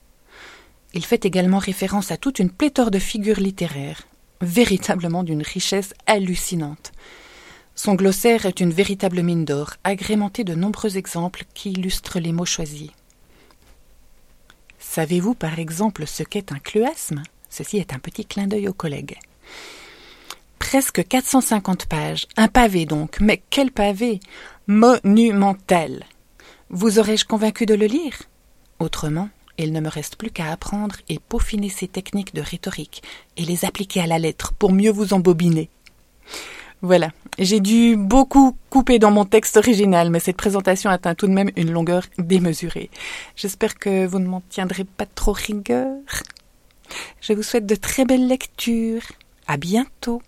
Il 0.93 1.05
fait 1.05 1.25
également 1.25 1.57
référence 1.57 2.11
à 2.11 2.17
toute 2.17 2.37
une 2.37 2.51
pléthore 2.51 2.91
de 2.91 2.99
figures 2.99 3.39
littéraires, 3.39 4.03
véritablement 4.41 5.23
d'une 5.23 5.41
richesse 5.41 5.95
hallucinante. 6.05 6.91
Son 7.81 7.95
glossaire 7.95 8.45
est 8.45 8.59
une 8.59 8.73
véritable 8.73 9.23
mine 9.23 9.45
d'or, 9.45 9.75
agrémentée 9.85 10.43
de 10.43 10.53
nombreux 10.53 10.97
exemples 10.97 11.45
qui 11.53 11.71
illustrent 11.71 12.19
les 12.19 12.33
mots 12.33 12.43
choisis. 12.43 12.89
Savez-vous 14.79 15.33
par 15.33 15.59
exemple 15.59 16.05
ce 16.05 16.23
qu'est 16.23 16.51
un 16.51 16.59
cleuasme 16.59 17.23
Ceci 17.49 17.77
est 17.77 17.93
un 17.93 17.99
petit 17.99 18.25
clin 18.25 18.47
d'œil 18.47 18.67
aux 18.67 18.73
collègues. 18.73 19.17
Presque 20.59 21.07
450 21.07 21.85
pages, 21.85 22.27
un 22.35 22.49
pavé 22.49 22.85
donc, 22.85 23.21
mais 23.21 23.41
quel 23.49 23.71
pavé 23.71 24.19
Monumental 24.67 26.03
Vous 26.69 26.99
aurais-je 26.99 27.23
convaincu 27.23 27.65
de 27.65 27.75
le 27.75 27.85
lire? 27.85 28.23
Autrement, 28.79 29.29
il 29.57 29.71
ne 29.71 29.79
me 29.79 29.87
reste 29.87 30.17
plus 30.17 30.31
qu'à 30.31 30.51
apprendre 30.51 30.97
et 31.07 31.17
peaufiner 31.17 31.69
ces 31.69 31.87
techniques 31.87 32.35
de 32.35 32.41
rhétorique 32.41 33.03
et 33.37 33.45
les 33.45 33.63
appliquer 33.63 34.01
à 34.01 34.07
la 34.07 34.19
lettre 34.19 34.51
pour 34.51 34.73
mieux 34.73 34.91
vous 34.91 35.13
embobiner. 35.13 35.69
Voilà, 36.81 37.09
j'ai 37.37 37.59
dû 37.59 37.97
beaucoup 37.97 38.55
couper 38.69 38.99
dans 38.99 39.11
mon 39.11 39.25
texte 39.25 39.57
original, 39.57 40.09
mais 40.09 40.21
cette 40.21 40.37
présentation 40.37 40.89
atteint 40.89 41.13
tout 41.13 41.27
de 41.27 41.33
même 41.33 41.51
une 41.57 41.71
longueur 41.71 42.03
démesurée. 42.17 42.89
J'espère 43.35 43.77
que 43.77 44.05
vous 44.05 44.19
ne 44.19 44.27
m'en 44.27 44.41
tiendrez 44.49 44.85
pas 44.85 45.05
trop 45.05 45.33
rigueur. 45.33 45.97
Je 47.19 47.33
vous 47.33 47.43
souhaite 47.43 47.65
de 47.65 47.75
très 47.75 48.05
belles 48.05 48.27
lectures. 48.27 49.01
À 49.45 49.57
bientôt. 49.57 50.21